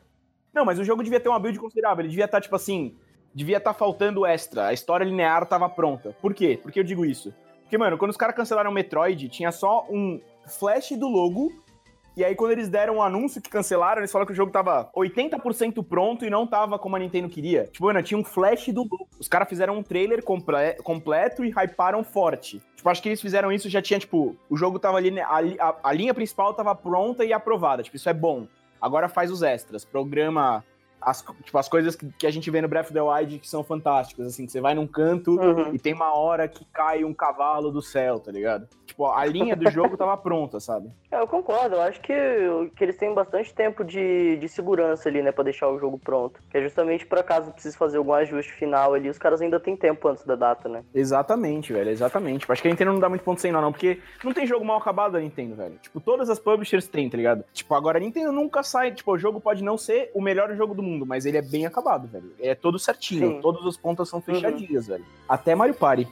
não, 0.52 0.64
mas 0.64 0.78
o 0.78 0.84
jogo 0.84 1.02
devia 1.02 1.20
ter 1.20 1.28
uma 1.28 1.38
build 1.38 1.58
considerável. 1.58 2.02
Ele 2.02 2.08
devia 2.08 2.24
estar, 2.24 2.40
tipo 2.40 2.56
assim, 2.56 2.96
devia 3.34 3.58
estar 3.58 3.74
faltando 3.74 4.26
extra. 4.26 4.66
A 4.66 4.72
história 4.72 5.04
linear 5.04 5.46
tava 5.46 5.68
pronta. 5.68 6.14
Por 6.20 6.34
quê? 6.34 6.58
Por 6.60 6.70
que 6.72 6.80
eu 6.80 6.84
digo 6.84 7.04
isso? 7.04 7.34
Porque, 7.62 7.78
mano, 7.78 7.96
quando 7.96 8.10
os 8.10 8.16
caras 8.16 8.34
cancelaram 8.34 8.70
o 8.70 8.74
Metroid, 8.74 9.28
tinha 9.28 9.52
só 9.52 9.86
um 9.88 10.20
flash 10.46 10.90
do 10.92 11.08
logo. 11.08 11.52
E 12.16 12.24
aí, 12.24 12.34
quando 12.34 12.50
eles 12.52 12.68
deram 12.68 12.96
o 12.96 13.02
anúncio 13.02 13.40
que 13.40 13.48
cancelaram, 13.48 14.00
eles 14.00 14.10
falaram 14.10 14.26
que 14.26 14.32
o 14.32 14.36
jogo 14.36 14.50
tava 14.52 14.90
80% 14.96 15.82
pronto 15.84 16.24
e 16.24 16.30
não 16.30 16.46
tava 16.46 16.78
como 16.78 16.96
a 16.96 16.98
Nintendo 16.98 17.28
queria. 17.28 17.64
Tipo, 17.64 17.86
mano, 17.86 18.02
tinha 18.02 18.18
um 18.18 18.24
flash 18.24 18.68
do. 18.68 18.86
Os 19.18 19.28
caras 19.28 19.48
fizeram 19.48 19.78
um 19.78 19.82
trailer 19.82 20.22
comple- 20.22 20.74
completo 20.82 21.44
e 21.44 21.50
hyparam 21.50 22.02
forte. 22.04 22.60
Tipo, 22.76 22.88
acho 22.90 23.00
que 23.02 23.08
eles 23.08 23.20
fizeram 23.20 23.52
isso 23.52 23.68
já 23.70 23.80
tinha, 23.80 23.98
tipo, 24.00 24.36
o 24.50 24.56
jogo 24.56 24.78
tava 24.78 24.96
ali, 24.98 25.10
né, 25.10 25.22
a- 25.22 25.76
a 25.82 25.92
linha 25.92 26.12
principal 26.12 26.52
tava 26.52 26.74
pronta 26.74 27.24
e 27.24 27.32
aprovada. 27.32 27.82
Tipo, 27.82 27.96
isso 27.96 28.08
é 28.08 28.14
bom. 28.14 28.46
Agora 28.80 29.08
faz 29.08 29.30
os 29.30 29.42
extras. 29.42 29.84
Programa 29.84 30.64
as, 31.00 31.24
tipo, 31.44 31.56
as 31.58 31.68
coisas 31.68 31.96
que, 31.96 32.06
que 32.18 32.26
a 32.26 32.30
gente 32.30 32.50
vê 32.50 32.60
no 32.60 32.68
Breath 32.68 32.86
of 32.86 32.92
the 32.94 33.00
Wild 33.02 33.38
que 33.38 33.48
são 33.48 33.62
fantásticas, 33.64 34.26
assim, 34.26 34.46
que 34.46 34.52
você 34.52 34.60
vai 34.60 34.74
num 34.74 34.86
canto 34.86 35.38
Uhum. 35.40 35.74
e 35.74 35.78
tem 35.78 35.94
uma 35.94 36.16
hora 36.16 36.46
que 36.48 36.64
cai 36.66 37.04
um 37.04 37.14
cavalo 37.14 37.70
do 37.70 37.80
céu, 37.82 38.18
tá 38.20 38.30
ligado? 38.32 38.68
Tipo, 38.86 39.06
a 39.06 39.24
linha 39.24 39.54
do 39.56 39.70
jogo 39.70 39.96
tava 39.96 40.16
pronta, 40.18 40.58
sabe? 40.60 40.90
É, 41.10 41.20
eu 41.20 41.26
concordo. 41.26 41.76
Eu 41.76 41.82
acho 41.82 42.00
que, 42.00 42.12
que 42.76 42.84
eles 42.84 42.96
têm 42.96 43.14
bastante 43.14 43.54
tempo 43.54 43.84
de, 43.84 44.36
de 44.36 44.48
segurança 44.48 45.08
ali, 45.08 45.22
né? 45.22 45.30
Pra 45.32 45.44
deixar 45.44 45.68
o 45.68 45.78
jogo 45.78 45.98
pronto. 45.98 46.40
Que 46.50 46.58
é 46.58 46.62
justamente 46.62 47.06
por 47.06 47.18
acaso 47.18 47.52
precisa 47.52 47.76
fazer 47.78 47.98
algum 47.98 48.12
ajuste 48.12 48.52
final 48.52 48.94
ali. 48.94 49.08
Os 49.08 49.18
caras 49.18 49.40
ainda 49.40 49.60
têm 49.60 49.76
tempo 49.76 50.08
antes 50.08 50.24
da 50.24 50.34
data, 50.34 50.68
né? 50.68 50.82
Exatamente, 50.94 51.72
velho, 51.72 51.90
exatamente. 51.90 52.50
Acho 52.50 52.62
que 52.62 52.68
a 52.68 52.70
Nintendo 52.70 52.92
não 52.92 53.00
dá 53.00 53.08
muito 53.08 53.22
ponto 53.22 53.40
sem 53.40 53.52
nó, 53.52 53.60
não, 53.60 53.72
porque 53.72 54.00
não 54.24 54.32
tem 54.32 54.46
jogo 54.46 54.64
mal 54.64 54.78
acabado 54.78 55.12
da 55.12 55.20
Nintendo, 55.20 55.54
velho. 55.54 55.76
Tipo, 55.80 56.00
todas 56.00 56.28
as 56.28 56.38
publishers 56.38 56.88
têm, 56.88 57.08
tá 57.08 57.16
ligado? 57.16 57.44
Tipo, 57.52 57.74
agora 57.74 57.98
a 57.98 58.00
Nintendo 58.00 58.32
nunca 58.32 58.62
sai, 58.62 58.92
tipo, 58.92 59.12
o 59.12 59.18
jogo 59.18 59.40
pode 59.40 59.62
não 59.62 59.78
ser 59.78 60.10
o 60.14 60.20
melhor 60.20 60.52
jogo 60.56 60.74
do 60.74 60.82
mundo, 60.82 60.89
mas 61.06 61.26
ele 61.26 61.36
é 61.36 61.42
bem 61.42 61.66
acabado, 61.66 62.08
velho. 62.08 62.32
É 62.38 62.54
todo 62.54 62.78
certinho, 62.78 63.34
Sim. 63.34 63.40
todas 63.40 63.64
as 63.66 63.76
pontas 63.76 64.08
são 64.08 64.20
fechadinhas, 64.20 64.86
velho. 64.86 65.04
Até 65.28 65.54
Mario 65.54 65.74
Party. 65.74 66.06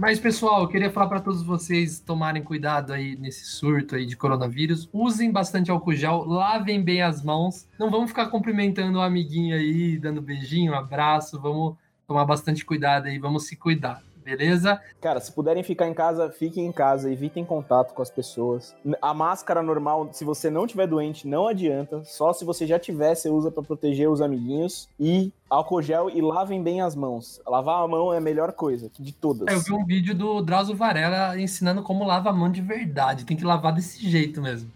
Mas, 0.00 0.20
pessoal, 0.20 0.62
eu 0.62 0.68
queria 0.68 0.92
falar 0.92 1.08
para 1.08 1.20
todos 1.20 1.42
vocês 1.42 1.98
tomarem 1.98 2.40
cuidado 2.40 2.92
aí 2.92 3.16
nesse 3.16 3.44
surto 3.46 3.96
aí 3.96 4.06
de 4.06 4.16
coronavírus. 4.16 4.88
Usem 4.92 5.32
bastante 5.32 5.72
álcool 5.72 5.92
gel, 5.92 6.24
lavem 6.24 6.80
bem 6.80 7.02
as 7.02 7.20
mãos. 7.20 7.66
Não 7.76 7.90
vamos 7.90 8.10
ficar 8.10 8.26
cumprimentando 8.26 8.98
o 8.98 9.02
amiguinho 9.02 9.56
aí, 9.56 9.98
dando 9.98 10.22
beijinho, 10.22 10.72
abraço. 10.72 11.40
Vamos 11.40 11.76
tomar 12.06 12.24
bastante 12.24 12.64
cuidado 12.64 13.06
aí, 13.06 13.18
vamos 13.18 13.48
se 13.48 13.56
cuidar, 13.56 14.00
beleza? 14.28 14.80
Cara, 15.00 15.20
se 15.20 15.32
puderem 15.32 15.62
ficar 15.62 15.86
em 15.88 15.94
casa, 15.94 16.30
fiquem 16.30 16.66
em 16.66 16.72
casa, 16.72 17.10
evitem 17.10 17.44
contato 17.44 17.94
com 17.94 18.02
as 18.02 18.10
pessoas. 18.10 18.74
A 19.00 19.14
máscara 19.14 19.62
normal, 19.62 20.08
se 20.12 20.24
você 20.24 20.50
não 20.50 20.66
tiver 20.66 20.86
doente, 20.86 21.26
não 21.26 21.46
adianta. 21.48 22.02
Só 22.04 22.32
se 22.32 22.44
você 22.44 22.66
já 22.66 22.78
tiver, 22.78 23.14
você 23.14 23.30
usa 23.30 23.50
pra 23.50 23.62
proteger 23.62 24.08
os 24.10 24.20
amiguinhos. 24.20 24.88
E 25.00 25.32
álcool 25.48 25.80
gel 25.82 26.10
e 26.10 26.20
lavem 26.20 26.62
bem 26.62 26.80
as 26.82 26.94
mãos. 26.94 27.40
Lavar 27.46 27.82
a 27.84 27.88
mão 27.88 28.12
é 28.12 28.18
a 28.18 28.20
melhor 28.20 28.52
coisa 28.52 28.90
de 28.98 29.12
todas. 29.12 29.46
Eu 29.54 29.60
vi 29.60 29.72
um 29.72 29.84
vídeo 29.84 30.14
do 30.14 30.42
Drauzio 30.42 30.76
Varela 30.76 31.38
ensinando 31.40 31.82
como 31.82 32.04
lava 32.04 32.30
a 32.30 32.32
mão 32.32 32.50
de 32.50 32.60
verdade. 32.60 33.24
Tem 33.24 33.36
que 33.36 33.44
lavar 33.44 33.72
desse 33.74 34.08
jeito 34.08 34.42
mesmo. 34.42 34.70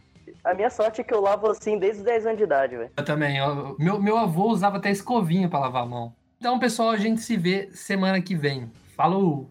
A 0.44 0.54
minha 0.54 0.70
sorte 0.70 1.00
é 1.00 1.04
que 1.04 1.14
eu 1.14 1.20
lavo 1.20 1.48
assim 1.48 1.78
desde 1.78 1.98
os 2.00 2.04
10 2.04 2.26
anos 2.26 2.38
de 2.38 2.44
idade, 2.44 2.76
velho. 2.76 2.90
Eu 2.96 3.04
também. 3.04 3.36
eu- 3.36 3.76
meu, 3.78 4.00
meu 4.00 4.16
avô 4.18 4.48
usava 4.48 4.78
até 4.78 4.90
escovinha 4.90 5.48
pra 5.48 5.60
lavar 5.60 5.82
a 5.84 5.86
mão. 5.86 6.12
Então, 6.38 6.58
pessoal, 6.58 6.90
a 6.90 6.96
gente 6.96 7.20
se 7.20 7.36
vê 7.36 7.68
semana 7.72 8.20
que 8.20 8.34
vem. 8.34 8.68
Falou! 8.94 9.50